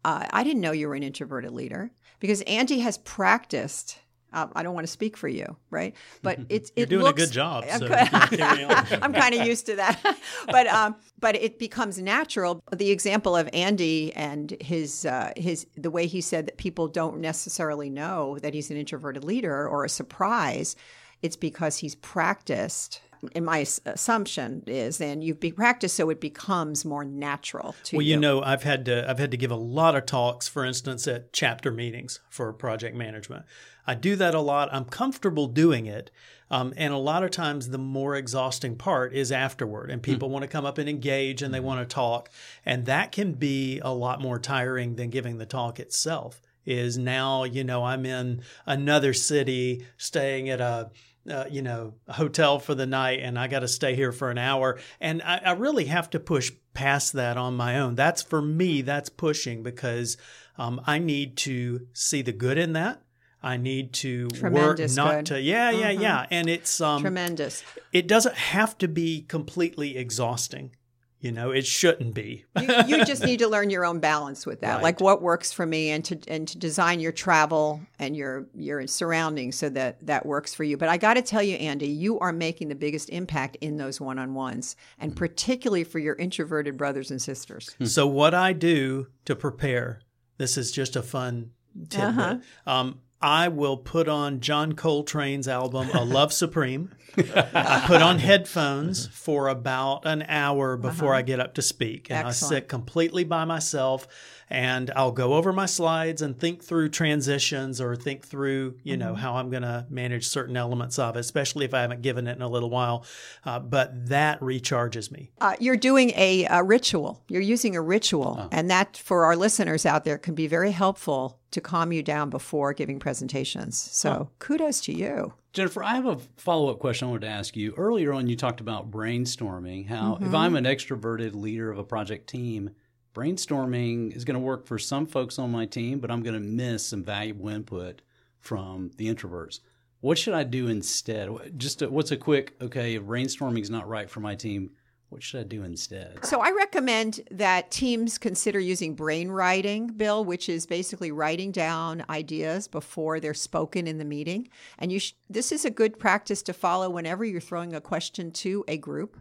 uh, 0.05 0.27
I 0.31 0.45
didn't 0.45 0.63
know 0.63 0.73
you 0.73 0.89
were 0.89 0.95
an 0.95 1.03
introverted 1.03 1.53
leader 1.53 1.91
because 2.21 2.43
Andy 2.43 2.81
has 2.81 2.99
practiced. 2.99 3.99
Uh, 4.33 4.47
I 4.55 4.63
don't 4.63 4.75
want 4.75 4.87
to 4.87 4.93
speak 4.93 5.17
for 5.17 5.29
you, 5.29 5.57
right? 5.71 5.95
But 6.23 6.39
it's 6.49 6.71
You're 6.77 6.85
it 6.85 6.91
doing 6.91 7.05
looks, 7.05 7.23
a 7.23 7.27
good 7.27 7.33
job. 7.33 7.65
I'm 7.71 7.79
So 7.81 7.89
good. 7.89 8.01
you 8.01 8.07
can 8.07 8.29
carry 8.39 8.65
on. 8.65 8.87
I'm 9.03 9.13
kind 9.13 9.35
of 9.35 9.47
used 9.47 9.67
to 9.67 9.77
that, 9.77 10.01
but 10.47 10.67
um, 10.67 10.97
but 11.19 11.35
it 11.37 11.59
becomes 11.59 11.99
natural. 11.99 12.61
The 12.75 12.91
example 12.91 13.37
of 13.37 13.49
Andy 13.53 14.13
and 14.15 14.55
his 14.61 15.07
uh, 15.07 15.33
his 15.37 15.67
the 15.77 15.91
way 15.91 16.07
he 16.07 16.21
said 16.21 16.47
that 16.47 16.57
people 16.59 16.89
don't 16.89 17.21
necessarily 17.21 17.89
know 17.91 18.39
that 18.41 18.55
he's 18.55 18.71
an 18.71 18.77
introverted 18.77 19.25
leader 19.25 19.67
or 19.67 19.85
a 19.85 19.89
surprise. 19.89 20.77
It's 21.23 21.37
because 21.37 21.79
he's 21.79 21.95
practiced. 21.97 23.01
And 23.35 23.45
my 23.45 23.67
assumption 23.85 24.63
is, 24.67 24.99
then 24.99 25.23
you've 25.23 25.41
be 25.41 25.53
practiced, 25.53 25.97
so 25.97 26.11
it 26.11 26.21
becomes 26.21 26.85
more 26.85 27.05
natural 27.05 27.75
to 27.85 27.97
Well, 27.97 28.05
you. 28.05 28.15
you 28.15 28.21
know, 28.21 28.43
I've 28.43 28.63
had 28.63 28.85
to 28.87 29.09
I've 29.09 29.19
had 29.19 29.31
to 29.31 29.37
give 29.37 29.51
a 29.51 29.57
lot 29.57 29.97
of 29.97 30.07
talks, 30.07 30.49
for 30.49 30.65
instance, 30.65 31.07
at 31.09 31.33
chapter 31.33 31.71
meetings 31.71 32.21
for 32.31 32.53
project 32.53 32.97
management. 32.97 33.45
I 33.87 33.95
do 33.95 34.17
that 34.17 34.35
a 34.35 34.41
lot. 34.41 34.69
I'm 34.71 34.85
comfortable 34.85 35.47
doing 35.47 35.87
it, 35.87 36.11
um, 36.51 36.75
and 36.77 36.93
a 36.93 36.99
lot 36.99 37.25
of 37.25 37.31
times 37.31 37.71
the 37.71 37.79
more 37.79 38.17
exhausting 38.17 38.77
part 38.77 39.15
is 39.15 39.33
afterward, 39.33 39.91
and 39.91 40.03
people 40.03 40.29
want 40.29 40.43
to 40.43 40.49
come 40.49 40.67
up 40.67 40.79
and 40.79 40.89
engage 40.89 41.43
and 41.43 41.55
they 41.55 41.61
want 41.61 41.81
to 41.81 41.95
talk, 41.95 42.29
and 42.67 42.85
that 42.87 43.13
can 43.13 43.33
be 43.33 43.81
a 43.81 43.93
lot 43.93 44.21
more 44.21 44.39
tiring 44.39 44.97
than 44.97 45.09
giving 45.11 45.39
the 45.39 45.47
talk 45.47 45.81
itself. 45.81 46.43
Is 46.67 46.99
now 46.99 47.45
you 47.45 47.65
know 47.65 47.83
I'm 47.83 48.05
in 48.05 48.43
another 48.67 49.15
city, 49.15 49.87
staying 49.97 50.51
at 50.51 50.61
a 50.61 50.91
uh, 51.31 51.45
you 51.51 51.63
know, 51.63 51.95
hotel 52.09 52.59
for 52.59 52.75
the 52.75 52.87
night 52.87 53.21
and 53.21 53.39
I 53.39 53.47
got 53.49 53.61
to 53.61 53.69
stay 53.69 53.95
here 53.95 54.13
for 54.13 54.31
an 54.31 54.39
hour. 54.39 54.79
And 55.01 55.23
I, 55.23 55.41
I 55.45 55.53
really 55.53 55.87
have 55.87 56.11
to 56.11 56.21
push 56.21 56.53
past 56.75 57.13
that 57.15 57.37
on 57.37 57.57
my 57.57 57.79
own. 57.79 57.95
That's 57.95 58.23
for 58.23 58.41
me, 58.43 58.83
that's 58.83 59.09
pushing 59.09 59.63
because 59.63 60.17
um, 60.57 60.81
I 60.87 60.99
need 60.99 61.37
to 61.39 61.87
see 61.93 62.23
the 62.23 62.33
good 62.33 62.59
in 62.59 62.73
that. 62.75 63.03
I 63.43 63.57
need 63.57 63.93
to 63.95 64.27
Tremendous 64.29 64.97
work 64.97 65.05
not 65.05 65.15
good. 65.19 65.27
to, 65.27 65.41
yeah, 65.41 65.71
yeah, 65.71 65.93
Mhm. 65.93 66.01
yeah. 66.01 66.27
And 66.31 66.49
it's, 66.51 66.81
um, 66.81 67.03
Tremendous. 67.03 67.63
it 67.93 68.09
doesn't 68.09 68.35
have 68.35 68.77
to 68.79 68.89
be 68.89 69.23
completely 69.23 69.97
exhausting. 69.97 70.73
You 71.21 71.33
know, 71.33 71.51
it 71.51 71.67
shouldn't 71.67 72.15
be. 72.15 72.45
you, 72.61 72.69
you 72.87 73.05
just 73.13 73.25
need 73.25 73.41
to 73.41 73.49
learn 73.49 73.71
your 73.71 73.85
own 73.85 73.99
balance 73.99 74.47
with 74.47 74.61
that 74.61 74.75
Right. 74.75 74.83
like 74.85 75.01
what 75.01 75.21
works 75.21 75.51
for 75.53 75.67
me 75.67 75.91
and 75.91 76.05
to 76.05 76.19
and 76.29 76.47
to 76.47 76.57
design 76.59 77.01
your 77.01 77.11
travel 77.13 77.81
and 77.99 78.17
your 78.17 78.47
your 78.55 78.87
surroundings 78.87 79.57
so 79.57 79.69
that 79.71 80.05
that 80.07 80.25
works 80.27 80.55
for 80.55 80.63
you 80.63 80.77
but 80.77 80.89
i 80.89 80.97
got 80.97 81.15
to 81.15 81.23
tell 81.23 81.43
you 81.43 81.57
andy 81.57 81.89
you 81.89 82.19
are 82.21 82.33
making 82.33 82.69
the 82.69 82.75
biggest 82.77 83.11
impact 83.11 83.57
in 83.61 83.77
those 83.79 84.01
one-on-ones 84.01 84.77
and 85.01 85.17
particularly 85.17 85.83
for 85.85 85.99
your 85.99 86.15
introverted 86.17 86.77
brothers 86.77 87.11
and 87.11 87.21
sisters 87.21 87.75
So 87.85 88.07
what 88.07 88.33
I 88.35 88.53
do 88.53 89.09
to 89.25 89.35
prepare, 89.35 90.01
this 90.37 90.57
is 90.57 90.71
just 90.71 90.95
a 90.95 91.03
fun 91.03 91.51
tidbit. 91.89 92.01
Uh-huh. 92.19 92.37
Um, 92.67 93.01
I 93.21 93.49
will 93.49 93.77
put 93.77 94.09
on 94.09 94.41
John 94.41 94.75
Coltrane's 94.75 95.49
album 95.49 95.89
"A 95.93 96.05
Love 96.05 96.33
Supreme." 96.33 96.93
I 97.17 97.83
put 97.87 98.01
on 98.01 98.19
headphones 98.21 99.09
for 99.09 99.49
about 99.49 100.07
an 100.07 100.23
hour 100.29 100.77
before 100.77 101.15
I 101.15 101.23
get 101.23 101.41
up 101.41 101.55
to 101.55 101.63
speak, 101.63 102.11
and 102.11 102.19
I 102.19 102.23
Uh-huh. 102.23 102.33
Sit 102.33 102.69
completely 102.69 103.25
by 103.25 103.45
myself. 103.45 104.07
And 104.51 104.91
I'll 104.97 105.13
go 105.13 105.35
over 105.35 105.53
my 105.53 105.67
slides 105.67 106.23
and 106.23 106.39
think 106.39 106.63
through 106.65 106.89
transitions 106.91 107.81
or 107.81 107.97
think 107.97 108.25
through, 108.25 108.77
you 108.83 108.97
know, 108.97 109.09
Mm-hmm. 109.13 109.21
how 109.21 109.35
I'm 109.37 109.51
going 109.51 109.63
to 109.63 109.87
manage 109.91 110.27
certain 110.27 110.57
elements 110.57 110.99
of 110.99 111.17
it, 111.17 111.21
especially 111.21 111.65
if 111.65 111.75
I 111.75 111.81
haven't 111.83 112.03
given 112.03 112.27
it 112.27 112.37
in 112.37 112.43
a 112.43 112.49
little 112.49 112.71
while. 112.71 113.05
Uh, 113.45 113.59
but 113.59 114.09
that 114.09 114.41
recharges 114.41 115.11
me. 115.11 115.31
uh, 115.41 115.55
you're 115.61 115.77
doing 115.77 116.11
a, 116.17 116.45
a 116.47 116.63
ritual 116.63 117.23
you're 117.29 117.43
using 117.43 117.77
a 117.77 117.81
ritual 117.83 118.49
and 118.53 118.71
that 118.71 118.97
for 118.97 119.25
our 119.25 119.37
listeners 119.37 119.85
out 119.87 120.05
there 120.05 120.19
can 120.19 120.35
be 120.35 120.47
very 120.47 120.71
helpful 120.73 121.39
to 121.51 121.61
calm 121.61 121.93
you 121.93 122.03
down 122.03 122.31
before 122.31 122.73
giving 122.73 122.99
presentations 122.99 123.77
so 123.79 124.29
kudos 124.39 124.81
to 124.81 124.93
you 124.93 125.33
Jennifer, 125.55 125.83
I 125.83 125.95
have 125.95 126.07
a 126.07 126.19
follow 126.37 126.71
up 126.71 126.79
question 126.79 127.09
I 127.09 127.11
wanted 127.11 127.27
to 127.27 127.33
ask 127.33 127.57
you. 127.57 127.73
Earlier 127.77 128.13
on, 128.13 128.29
you 128.29 128.37
talked 128.37 128.61
about 128.61 128.91
brainstorming, 128.91 129.87
how 129.89 130.15
Mm-hmm. 130.15 130.27
if 130.27 130.35
I'm 130.35 130.55
an 130.57 130.65
extroverted 130.65 131.35
leader 131.35 131.71
of 131.73 131.79
a 131.79 131.85
project 131.85 132.29
team, 132.29 132.71
brainstorming 133.19 134.15
is 134.15 134.25
going 134.25 134.35
to 134.35 134.41
work 134.41 134.65
for 134.65 134.79
some 134.79 135.05
folks 135.05 135.41
on 135.41 135.51
my 135.51 135.67
team, 135.67 135.99
but 135.99 136.09
I'm 136.09 136.23
going 136.23 136.35
to 136.35 136.41
miss 136.41 136.87
some 136.87 137.03
valuable 137.03 137.49
input 137.49 138.01
from 138.39 138.93
the 138.97 139.13
introverts. 139.13 139.59
What 140.01 140.17
should 140.17 140.35
I 140.35 140.45
do 140.45 140.69
instead? 140.69 141.59
Just 141.59 141.83
a, 141.83 141.91
what's 141.91 142.13
a 142.13 142.17
quick, 142.17 142.55
okay, 142.61 142.95
if 142.95 143.03
brainstorming 143.03 143.61
is 143.61 143.71
not 143.71 143.89
right 143.89 144.09
for 144.09 144.21
my 144.21 144.37
team, 144.37 144.71
what 145.09 145.23
should 145.23 145.41
I 145.41 145.45
do 145.45 145.65
instead? 145.65 146.25
So 146.25 146.41
I 146.41 146.53
recommend 146.53 147.21
that 147.33 147.73
teams 147.73 148.19
consider 148.19 148.61
using 148.61 148.95
brain 148.95 149.31
writing, 149.31 149.89
Bill, 149.89 150.25
which 150.25 150.49
is 150.49 150.67
basically 150.67 151.11
writing 151.11 151.51
down 151.51 152.05
ideas 152.09 152.69
before 152.69 153.19
they're 153.19 153.35
spoken 153.35 153.89
in 153.89 153.99
the 153.99 154.05
meeting. 154.05 154.49
And 154.79 154.93
you 154.93 155.01
sh- 155.01 155.15
this 155.29 155.51
is 155.51 155.65
a 155.65 155.71
good 155.71 155.99
practice 155.99 156.43
to 156.43 156.53
follow 156.53 156.89
whenever 156.89 157.25
you're 157.25 157.41
throwing 157.41 157.75
a 157.75 157.81
question 157.81 158.31
to 158.33 158.65
a 158.69 158.77
group 158.77 159.19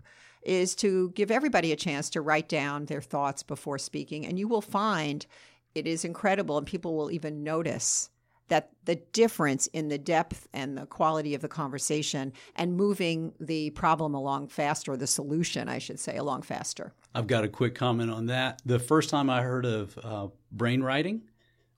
is 0.47 0.75
to 0.75 1.09
give 1.11 1.29
everybody 1.29 1.71
a 1.71 1.75
chance 1.75 2.09
to 2.09 2.21
write 2.21 2.49
down 2.49 2.85
their 2.85 3.01
thoughts 3.01 3.43
before 3.43 3.77
speaking 3.77 4.25
and 4.25 4.39
you 4.39 4.47
will 4.47 4.61
find 4.61 5.25
it 5.75 5.85
is 5.85 6.03
incredible 6.05 6.57
and 6.57 6.65
people 6.65 6.95
will 6.95 7.11
even 7.11 7.43
notice 7.43 8.09
that 8.49 8.71
the 8.85 8.95
difference 8.95 9.67
in 9.67 9.89
the 9.89 9.97
depth 9.97 10.47
and 10.53 10.77
the 10.77 10.85
quality 10.85 11.33
of 11.35 11.41
the 11.41 11.47
conversation 11.47 12.31
and 12.55 12.75
moving 12.75 13.33
the 13.39 13.69
problem 13.71 14.13
along 14.13 14.47
faster, 14.47 14.93
or 14.93 14.97
the 14.97 15.07
solution, 15.07 15.67
I 15.67 15.79
should 15.79 15.99
say, 15.99 16.17
along 16.17 16.43
faster. 16.43 16.93
I've 17.13 17.27
got 17.27 17.43
a 17.43 17.49
quick 17.49 17.75
comment 17.75 18.11
on 18.11 18.27
that. 18.27 18.61
The 18.65 18.79
first 18.79 19.09
time 19.09 19.29
I 19.29 19.41
heard 19.41 19.65
of 19.65 19.99
uh, 20.01 20.27
brain 20.51 20.81
writing 20.81 21.23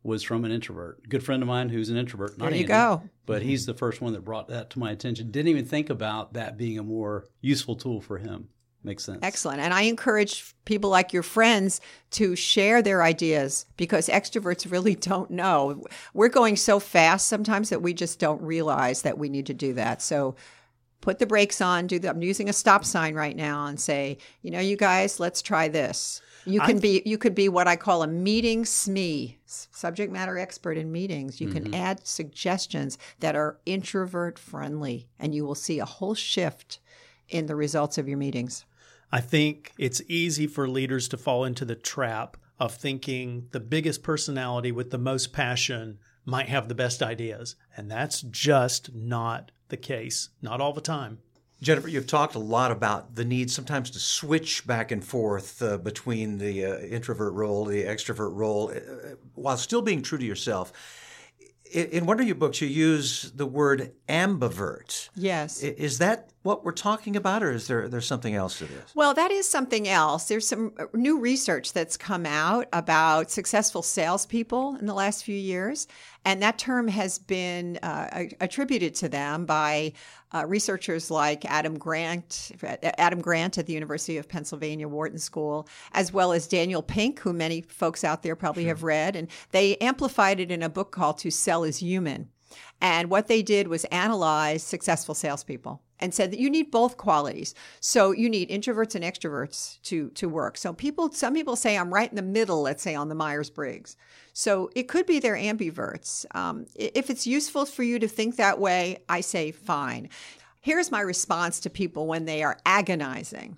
was 0.03 0.23
from 0.23 0.45
an 0.45 0.51
introvert. 0.51 1.01
A 1.05 1.08
good 1.08 1.23
friend 1.23 1.41
of 1.41 1.47
mine 1.47 1.69
who's 1.69 1.89
an 1.89 1.97
introvert. 1.97 2.38
Not 2.38 2.45
There 2.45 2.55
you 2.55 2.62
Andy, 2.62 2.67
go. 2.67 3.03
But 3.25 3.41
he's 3.41 3.65
the 3.65 3.73
first 3.73 3.99
one 3.99 4.13
that 4.13 4.23
brought 4.23 4.47
that 4.47 4.69
to 4.71 4.79
my 4.79 4.91
attention. 4.91 5.32
Didn't 5.32 5.49
even 5.49 5.65
think 5.65 5.89
about 5.89 6.34
that 6.34 6.58
being 6.58 6.79
a 6.79 6.84
more 6.84 7.25
useful 7.41 7.75
tool 7.75 7.99
for 7.99 8.17
him. 8.17 8.49
Makes 8.83 9.03
sense. 9.03 9.19
Excellent. 9.21 9.59
And 9.59 9.73
I 9.73 9.81
encourage 9.83 10.55
people 10.63 10.89
like 10.89 11.11
your 11.11 11.23
friends 11.23 11.81
to 12.11 12.35
share 12.35 12.81
their 12.81 13.03
ideas 13.03 13.65
because 13.75 14.07
extroverts 14.07 14.71
really 14.71 14.95
don't 15.11 15.31
know. 15.31 15.83
We're 16.13 16.29
going 16.29 16.55
so 16.55 16.79
fast 16.79 17.27
sometimes 17.27 17.69
that 17.69 17.81
we 17.81 17.93
just 17.93 18.19
don't 18.19 18.41
realize 18.41 19.01
that 19.01 19.17
we 19.17 19.27
need 19.27 19.47
to 19.47 19.53
do 19.53 19.73
that. 19.73 20.01
So 20.01 20.35
put 21.01 21.19
the 21.19 21.25
brakes 21.25 21.59
on, 21.59 21.87
do 21.87 21.99
the, 21.99 22.09
I'm 22.09 22.21
using 22.21 22.49
a 22.49 22.53
stop 22.53 22.85
sign 22.85 23.15
right 23.15 23.35
now 23.35 23.65
and 23.65 23.79
say, 23.79 24.17
you 24.41 24.51
know, 24.51 24.59
you 24.59 24.77
guys, 24.77 25.19
let's 25.19 25.41
try 25.41 25.67
this. 25.67 26.21
You 26.45 26.61
can 26.61 26.79
be 26.79 27.03
you 27.05 27.17
could 27.17 27.35
be 27.35 27.49
what 27.49 27.67
I 27.67 27.75
call 27.75 28.01
a 28.01 28.07
meeting 28.07 28.63
SME, 28.63 29.35
subject 29.45 30.11
matter 30.11 30.37
expert 30.37 30.77
in 30.77 30.91
meetings. 30.91 31.39
You 31.39 31.49
can 31.49 31.65
mm-hmm. 31.65 31.75
add 31.75 32.07
suggestions 32.07 32.97
that 33.19 33.35
are 33.35 33.59
introvert 33.65 34.39
friendly 34.39 35.09
and 35.19 35.35
you 35.35 35.45
will 35.45 35.53
see 35.53 35.79
a 35.79 35.85
whole 35.85 36.15
shift 36.15 36.79
in 37.27 37.45
the 37.45 37.55
results 37.55 37.97
of 37.97 38.07
your 38.07 38.17
meetings. 38.17 38.65
I 39.11 39.21
think 39.21 39.73
it's 39.77 40.01
easy 40.07 40.47
for 40.47 40.67
leaders 40.67 41.07
to 41.09 41.17
fall 41.17 41.43
into 41.43 41.65
the 41.65 41.75
trap 41.75 42.37
of 42.59 42.73
thinking 42.75 43.47
the 43.51 43.59
biggest 43.59 44.03
personality 44.03 44.71
with 44.71 44.91
the 44.91 44.97
most 44.97 45.33
passion 45.33 45.99
might 46.25 46.49
have 46.49 46.67
the 46.67 46.75
best 46.75 47.01
ideas. 47.01 47.55
And 47.75 47.89
that's 47.89 48.21
just 48.21 48.93
not 48.93 49.51
the 49.69 49.77
case, 49.77 50.29
not 50.41 50.61
all 50.61 50.73
the 50.73 50.81
time. 50.81 51.19
Jennifer, 51.61 51.89
you've 51.89 52.07
talked 52.07 52.35
a 52.35 52.39
lot 52.39 52.71
about 52.71 53.15
the 53.15 53.25
need 53.25 53.51
sometimes 53.51 53.89
to 53.91 53.99
switch 53.99 54.65
back 54.65 54.91
and 54.91 55.03
forth 55.03 55.61
uh, 55.61 55.77
between 55.77 56.37
the 56.37 56.65
uh, 56.65 56.77
introvert 56.79 57.33
role, 57.33 57.65
the 57.65 57.83
extrovert 57.83 58.33
role, 58.33 58.71
uh, 58.71 59.15
while 59.35 59.57
still 59.57 59.81
being 59.81 60.01
true 60.01 60.17
to 60.17 60.25
yourself. 60.25 60.71
In, 61.71 61.87
in 61.87 62.05
one 62.05 62.19
of 62.19 62.25
your 62.25 62.35
books, 62.35 62.61
you 62.61 62.67
use 62.67 63.31
the 63.35 63.45
word 63.45 63.91
ambivert. 64.07 65.09
Yes. 65.15 65.61
Is 65.61 65.97
that 65.97 66.29
what 66.41 66.63
we're 66.63 66.71
talking 66.71 67.17
about, 67.17 67.43
or 67.43 67.52
is 67.52 67.67
there 67.67 67.89
there's 67.89 68.08
something 68.08 68.34
else 68.34 68.60
to 68.60 68.65
this? 68.65 68.95
Well, 68.95 69.13
that 69.13 69.30
is 69.30 69.47
something 69.47 69.89
else. 69.89 70.30
There's 70.30 70.47
some 70.47 70.71
uh, 70.80 70.86
new 70.93 71.19
research 71.19 71.73
that's 71.73 71.97
come 71.97 72.25
out 72.25 72.67
about 72.71 73.30
successful 73.30 73.82
salespeople 73.82 74.78
in 74.80 74.86
the 74.86 74.93
last 74.93 75.25
few 75.25 75.36
years. 75.36 75.88
And 76.25 76.41
that 76.41 76.58
term 76.58 76.88
has 76.88 77.17
been 77.17 77.78
uh, 77.82 78.25
attributed 78.39 78.95
to 78.95 79.10
them 79.10 79.45
by 79.45 79.93
uh, 80.34 80.45
researchers 80.45 81.10
like 81.10 81.43
Adam 81.45 81.78
Grant, 81.78 82.52
Adam 82.97 83.21
Grant 83.21 83.58
at 83.58 83.65
the 83.65 83.73
University 83.73 84.17
of 84.17 84.30
Pennsylvania 84.30 84.88
Wharton 84.88 85.17
School, 85.17 85.67
as 85.93 86.13
well 86.13 86.32
as 86.32 86.47
Daniel 86.47 86.82
Pink, 86.82 87.19
who 87.19 87.34
many 87.34 87.62
folks 87.62 88.04
out 88.04 88.21
there 88.23 88.36
probably 88.36 88.63
sure. 88.63 88.69
have 88.69 88.84
read. 88.84 89.15
And 89.15 89.28
they 89.52 89.75
amplified 89.78 90.39
it 90.39 90.52
in 90.52 90.62
a 90.62 90.69
book 90.69 90.91
called 90.91 91.17
To 91.19 91.32
Sell 91.32 91.63
is 91.63 91.78
Human. 91.78 92.30
And 92.82 93.10
what 93.10 93.28
they 93.28 93.41
did 93.41 93.67
was 93.67 93.84
analyze 93.86 94.63
successful 94.63 95.15
salespeople 95.15 95.82
and 95.99 96.13
said 96.13 96.31
that 96.31 96.39
you 96.39 96.49
need 96.49 96.71
both 96.71 96.97
qualities. 96.97 97.53
So 97.79 98.12
you 98.12 98.29
need 98.29 98.49
introverts 98.49 98.95
and 98.95 99.03
extroverts 99.03 99.81
to 99.83 100.09
to 100.12 100.29
work. 100.29 100.57
So 100.57 100.73
people, 100.73 101.12
some 101.12 101.33
people 101.33 101.55
say 101.55 101.77
I'm 101.77 101.93
right 101.93 102.09
in 102.09 102.15
the 102.15 102.21
middle. 102.21 102.62
Let's 102.62 102.83
say 102.83 102.95
on 102.95 103.09
the 103.09 103.15
Myers 103.15 103.49
Briggs. 103.49 103.95
So 104.33 104.69
it 104.75 104.88
could 104.88 105.05
be 105.05 105.19
they're 105.19 105.35
ambiverts. 105.35 106.25
Um, 106.35 106.65
if 106.75 107.09
it's 107.09 107.27
useful 107.27 107.65
for 107.65 107.83
you 107.83 107.99
to 107.99 108.07
think 108.07 108.35
that 108.35 108.59
way, 108.59 108.99
I 109.09 109.21
say 109.21 109.51
fine. 109.51 110.09
Here's 110.62 110.91
my 110.91 111.01
response 111.01 111.59
to 111.62 111.69
people 111.69 112.07
when 112.07 112.25
they 112.25 112.43
are 112.43 112.57
agonizing 112.65 113.57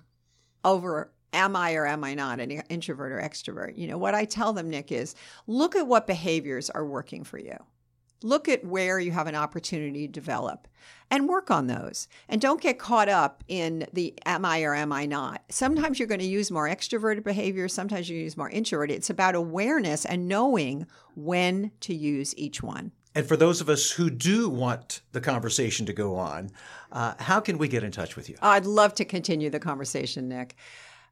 over 0.64 1.12
am 1.32 1.56
I 1.56 1.74
or 1.74 1.86
am 1.86 2.04
I 2.04 2.14
not 2.14 2.40
an 2.40 2.50
introvert 2.50 3.12
or 3.12 3.20
extrovert? 3.20 3.76
You 3.76 3.88
know, 3.88 3.98
what 3.98 4.14
I 4.14 4.24
tell 4.24 4.52
them, 4.52 4.70
Nick, 4.70 4.92
is 4.92 5.14
look 5.46 5.74
at 5.74 5.86
what 5.86 6.06
behaviors 6.06 6.70
are 6.70 6.84
working 6.84 7.24
for 7.24 7.38
you. 7.38 7.56
Look 8.24 8.48
at 8.48 8.64
where 8.64 8.98
you 8.98 9.12
have 9.12 9.26
an 9.26 9.34
opportunity 9.34 10.06
to 10.06 10.12
develop 10.12 10.68
and 11.10 11.28
work 11.28 11.50
on 11.50 11.66
those. 11.66 12.08
And 12.28 12.40
don't 12.40 12.60
get 12.60 12.78
caught 12.78 13.08
up 13.08 13.44
in 13.48 13.86
the 13.92 14.14
am 14.24 14.44
I 14.44 14.62
or 14.62 14.74
am 14.74 14.92
I 14.92 15.06
not. 15.06 15.42
Sometimes 15.50 15.98
you're 15.98 16.08
going 16.08 16.20
to 16.20 16.26
use 16.26 16.50
more 16.50 16.68
extroverted 16.68 17.24
behavior, 17.24 17.68
sometimes 17.68 18.08
you 18.08 18.18
use 18.18 18.36
more 18.36 18.50
introverted. 18.50 18.96
It's 18.96 19.10
about 19.10 19.34
awareness 19.34 20.04
and 20.04 20.26
knowing 20.28 20.86
when 21.14 21.70
to 21.80 21.94
use 21.94 22.36
each 22.36 22.62
one. 22.62 22.92
And 23.14 23.26
for 23.26 23.36
those 23.36 23.60
of 23.60 23.68
us 23.68 23.90
who 23.90 24.08
do 24.08 24.48
want 24.48 25.02
the 25.12 25.20
conversation 25.20 25.84
to 25.86 25.92
go 25.92 26.16
on, 26.16 26.50
uh, 26.90 27.14
how 27.18 27.40
can 27.40 27.58
we 27.58 27.68
get 27.68 27.84
in 27.84 27.92
touch 27.92 28.16
with 28.16 28.30
you? 28.30 28.36
I'd 28.40 28.64
love 28.64 28.94
to 28.94 29.04
continue 29.04 29.50
the 29.50 29.60
conversation, 29.60 30.28
Nick. 30.28 30.56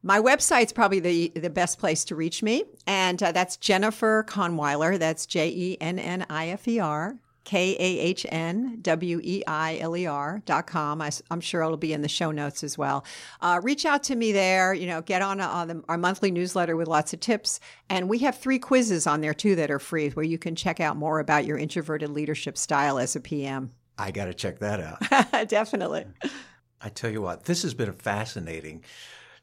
My 0.02 0.18
website's 0.18 0.72
probably 0.72 1.00
the, 1.00 1.28
the 1.34 1.50
best 1.50 1.78
place 1.78 2.04
to 2.06 2.16
reach 2.16 2.42
me. 2.42 2.64
And 2.86 3.22
uh, 3.22 3.32
that's 3.32 3.56
Jennifer 3.56 4.24
Kahnweiler. 4.26 4.98
That's 4.98 5.26
J 5.26 5.48
E 5.48 5.76
N 5.80 5.98
N 5.98 6.24
I 6.30 6.48
F 6.48 6.66
E 6.66 6.78
R 6.78 7.18
K 7.44 7.76
A 7.78 7.98
H 8.00 8.24
N 8.30 8.78
W 8.80 9.20
E 9.22 9.42
I 9.46 9.78
L 9.78 9.96
E 9.96 10.06
R 10.06 10.42
dot 10.46 10.66
com. 10.66 11.02
I, 11.02 11.10
am 11.30 11.40
sure 11.40 11.62
it'll 11.62 11.76
be 11.76 11.92
in 11.92 12.00
the 12.00 12.08
show 12.08 12.30
notes 12.30 12.64
as 12.64 12.78
well. 12.78 13.04
Uh, 13.42 13.60
reach 13.62 13.84
out 13.84 14.02
to 14.04 14.16
me 14.16 14.32
there. 14.32 14.72
You 14.72 14.86
know, 14.86 15.02
get 15.02 15.20
on, 15.20 15.38
a, 15.40 15.44
on 15.44 15.68
the, 15.68 15.82
our 15.88 15.98
monthly 15.98 16.30
newsletter 16.30 16.76
with 16.76 16.88
lots 16.88 17.12
of 17.12 17.20
tips. 17.20 17.60
And 17.90 18.08
we 18.08 18.18
have 18.18 18.38
three 18.38 18.58
quizzes 18.58 19.06
on 19.06 19.20
there 19.20 19.34
too 19.34 19.54
that 19.56 19.70
are 19.70 19.78
free 19.78 20.08
where 20.10 20.24
you 20.24 20.38
can 20.38 20.56
check 20.56 20.80
out 20.80 20.96
more 20.96 21.20
about 21.20 21.44
your 21.44 21.58
introverted 21.58 22.08
leadership 22.08 22.56
style 22.56 22.98
as 22.98 23.16
a 23.16 23.20
PM. 23.20 23.72
I 23.98 24.12
got 24.12 24.26
to 24.26 24.34
check 24.34 24.60
that 24.60 24.80
out. 24.80 25.48
Definitely. 25.48 26.06
I 26.80 26.88
tell 26.88 27.10
you 27.10 27.20
what, 27.20 27.44
this 27.44 27.62
has 27.64 27.74
been 27.74 27.90
a 27.90 27.92
fascinating 27.92 28.82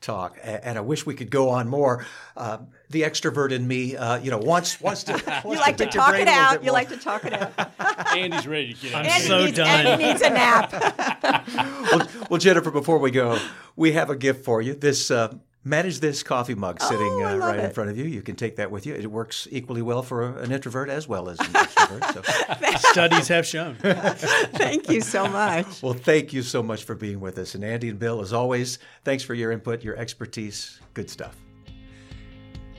talk, 0.01 0.37
and 0.43 0.77
I 0.77 0.81
wish 0.81 1.05
we 1.05 1.15
could 1.15 1.29
go 1.29 1.49
on 1.49 1.67
more. 1.67 2.05
Uh, 2.35 2.59
the 2.89 3.01
extrovert 3.01 3.51
in 3.51 3.67
me, 3.67 3.95
uh, 3.95 4.17
you 4.19 4.31
know, 4.31 4.37
wants 4.37 4.79
wants 4.79 5.03
to. 5.05 5.13
Wants 5.27 5.45
you 5.45 5.59
like 5.59 5.77
to, 5.77 5.85
to 5.85 5.91
talk 5.91 6.15
it 6.15 6.27
out. 6.27 6.63
You 6.63 6.71
like 6.71 6.89
to 6.89 6.97
talk 6.97 7.25
it 7.25 7.33
out. 7.33 7.51
Andy's 8.15 8.47
ready 8.47 8.73
to 8.73 8.81
get 8.81 8.95
I'm 8.95 9.05
Andy 9.05 9.27
so 9.27 9.45
needs, 9.45 9.57
done. 9.57 9.85
Andy 9.85 10.03
needs 10.05 10.21
a 10.21 10.29
nap. 10.29 10.71
well, 11.91 12.07
well, 12.29 12.39
Jennifer, 12.39 12.71
before 12.71 12.99
we 12.99 13.11
go, 13.11 13.37
we 13.75 13.93
have 13.93 14.09
a 14.09 14.15
gift 14.15 14.45
for 14.45 14.61
you. 14.61 14.73
This 14.73 15.11
uh, 15.11 15.33
Manage 15.67 15.99
this 15.99 16.23
coffee 16.23 16.55
mug 16.55 16.81
sitting 16.81 17.21
oh, 17.21 17.25
uh, 17.25 17.37
right 17.39 17.59
it. 17.59 17.65
in 17.65 17.71
front 17.71 17.89
of 17.89 17.97
you. 17.97 18.05
You 18.05 18.21
can 18.21 18.37
take 18.37 18.55
that 18.55 18.71
with 18.71 18.85
you. 18.85 18.93
It 18.93 19.11
works 19.11 19.49
equally 19.51 19.81
well 19.81 20.01
for 20.01 20.37
an 20.39 20.53
introvert 20.53 20.89
as 20.89 21.09
well 21.09 21.27
as 21.27 21.37
an 21.41 21.45
extrovert. 21.47 22.13
So. 22.13 22.89
Studies 22.91 23.27
have 23.27 23.45
shown. 23.45 23.75
thank 23.81 24.89
you 24.89 25.01
so 25.01 25.27
much. 25.27 25.83
Well, 25.83 25.91
thank 25.91 26.31
you 26.31 26.41
so 26.41 26.63
much 26.63 26.85
for 26.85 26.95
being 26.95 27.19
with 27.19 27.37
us. 27.37 27.53
And 27.53 27.65
Andy 27.65 27.89
and 27.89 27.99
Bill, 27.99 28.21
as 28.21 28.31
always, 28.31 28.79
thanks 29.03 29.25
for 29.25 29.33
your 29.33 29.51
input, 29.51 29.83
your 29.83 29.97
expertise. 29.97 30.79
Good 30.93 31.09
stuff. 31.09 31.35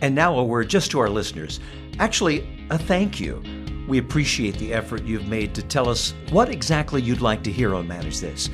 And 0.01 0.14
now 0.14 0.38
a 0.38 0.44
word 0.44 0.70
just 0.70 0.90
to 0.92 1.01
our 1.01 1.11
listeners. 1.11 1.61
Actually, 1.98 2.48
a 2.70 2.79
thank 2.79 3.20
you. 3.20 3.42
We 3.87 3.98
appreciate 3.98 4.57
the 4.57 4.72
effort 4.72 5.03
you've 5.05 5.29
made 5.29 5.55
to 5.57 5.62
tell 5.62 5.90
us 5.90 6.14
what 6.31 6.48
exactly 6.48 7.03
you'd 7.03 7.20
like 7.20 7.42
to 7.42 7.53
hear 7.53 7.74
on 7.74 7.87
Manage 7.87 8.20
This. 8.20 8.48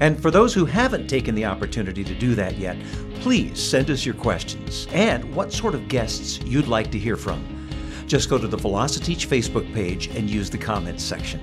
And 0.00 0.20
for 0.20 0.30
those 0.30 0.54
who 0.54 0.64
haven't 0.64 1.08
taken 1.08 1.34
the 1.34 1.44
opportunity 1.44 2.04
to 2.04 2.14
do 2.14 2.34
that 2.36 2.56
yet, 2.56 2.76
please 3.20 3.60
send 3.60 3.90
us 3.90 4.04
your 4.04 4.14
questions 4.14 4.86
and 4.92 5.34
what 5.34 5.52
sort 5.52 5.74
of 5.74 5.88
guests 5.88 6.40
you'd 6.44 6.68
like 6.68 6.90
to 6.90 6.98
hear 6.98 7.16
from. 7.16 7.44
Just 8.06 8.30
go 8.30 8.38
to 8.38 8.48
the 8.48 8.56
Velociteach 8.56 9.26
Facebook 9.26 9.72
page 9.74 10.06
and 10.08 10.30
use 10.30 10.48
the 10.48 10.58
comments 10.58 11.04
section. 11.04 11.40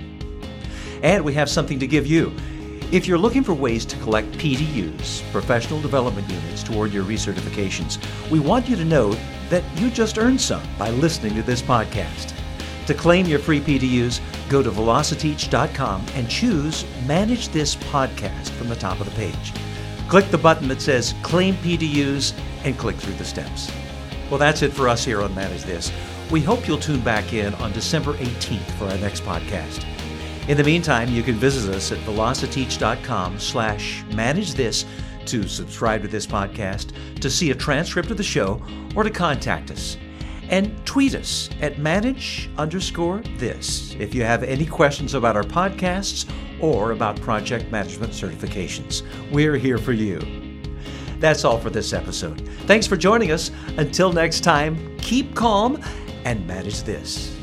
And 1.02 1.24
we 1.24 1.32
have 1.34 1.48
something 1.48 1.78
to 1.78 1.86
give 1.86 2.06
you. 2.06 2.34
If 2.92 3.06
you're 3.06 3.18
looking 3.18 3.42
for 3.42 3.54
ways 3.54 3.84
to 3.86 3.96
collect 3.98 4.30
PDUs, 4.32 5.30
professional 5.32 5.80
development 5.80 6.28
units, 6.30 6.62
toward 6.62 6.92
your 6.92 7.04
recertifications, 7.04 7.98
we 8.30 8.40
want 8.40 8.68
you 8.68 8.76
to 8.76 8.84
know 8.84 9.16
that 9.48 9.64
you 9.78 9.90
just 9.90 10.18
earned 10.18 10.40
some 10.40 10.62
by 10.78 10.90
listening 10.90 11.34
to 11.34 11.42
this 11.42 11.62
podcast. 11.62 12.32
To 12.86 12.94
claim 12.94 13.26
your 13.26 13.40
free 13.40 13.60
PDUs, 13.60 14.20
go 14.48 14.62
to 14.62 14.70
velociteach.com 14.70 16.06
and 16.14 16.28
choose 16.30 16.84
Manage 17.06 17.48
This 17.48 17.74
Podcast 17.74 18.50
from 18.50 18.68
the 18.68 18.76
top 18.76 19.00
of 19.00 19.06
the 19.06 19.16
page. 19.16 19.52
Click 20.08 20.30
the 20.30 20.38
button 20.38 20.68
that 20.68 20.80
says 20.80 21.14
Claim 21.22 21.54
PDUs 21.56 22.38
and 22.64 22.78
click 22.78 22.96
through 22.96 23.14
the 23.14 23.24
steps. 23.24 23.70
Well, 24.30 24.38
that's 24.38 24.62
it 24.62 24.72
for 24.72 24.88
us 24.88 25.04
here 25.04 25.20
on 25.22 25.34
Manage 25.34 25.62
This. 25.64 25.92
We 26.30 26.40
hope 26.40 26.66
you'll 26.66 26.78
tune 26.78 27.00
back 27.00 27.32
in 27.32 27.54
on 27.54 27.72
December 27.72 28.14
18th 28.14 28.70
for 28.78 28.84
our 28.86 28.98
next 28.98 29.22
podcast. 29.22 29.84
In 30.48 30.56
the 30.56 30.64
meantime, 30.64 31.08
you 31.08 31.22
can 31.22 31.34
visit 31.34 31.74
us 31.74 31.90
at 31.92 31.98
velociteach.com 31.98 33.38
slash 33.38 34.04
manage 34.12 34.54
this 34.54 34.84
to 35.26 35.48
subscribe 35.48 36.02
to 36.02 36.08
this 36.08 36.26
podcast, 36.26 36.92
to 37.20 37.28
see 37.28 37.50
a 37.50 37.54
transcript 37.54 38.10
of 38.10 38.16
the 38.16 38.22
show, 38.22 38.62
or 38.94 39.02
to 39.02 39.10
contact 39.10 39.70
us 39.70 39.96
and 40.48 40.84
tweet 40.86 41.14
us 41.14 41.50
at 41.60 41.78
manage 41.78 42.48
underscore 42.58 43.20
this 43.38 43.94
if 43.98 44.14
you 44.14 44.22
have 44.22 44.42
any 44.42 44.66
questions 44.66 45.14
about 45.14 45.36
our 45.36 45.42
podcasts 45.42 46.30
or 46.60 46.92
about 46.92 47.20
project 47.20 47.70
management 47.70 48.12
certifications. 48.12 49.02
We're 49.32 49.56
here 49.56 49.78
for 49.78 49.92
you. 49.92 50.20
That's 51.18 51.44
all 51.44 51.58
for 51.58 51.70
this 51.70 51.92
episode. 51.92 52.46
Thanks 52.66 52.86
for 52.86 52.96
joining 52.96 53.32
us. 53.32 53.50
Until 53.78 54.12
next 54.12 54.40
time, 54.40 54.96
keep 54.98 55.34
calm 55.34 55.82
and 56.24 56.46
manage 56.46 56.82
this. 56.82 57.35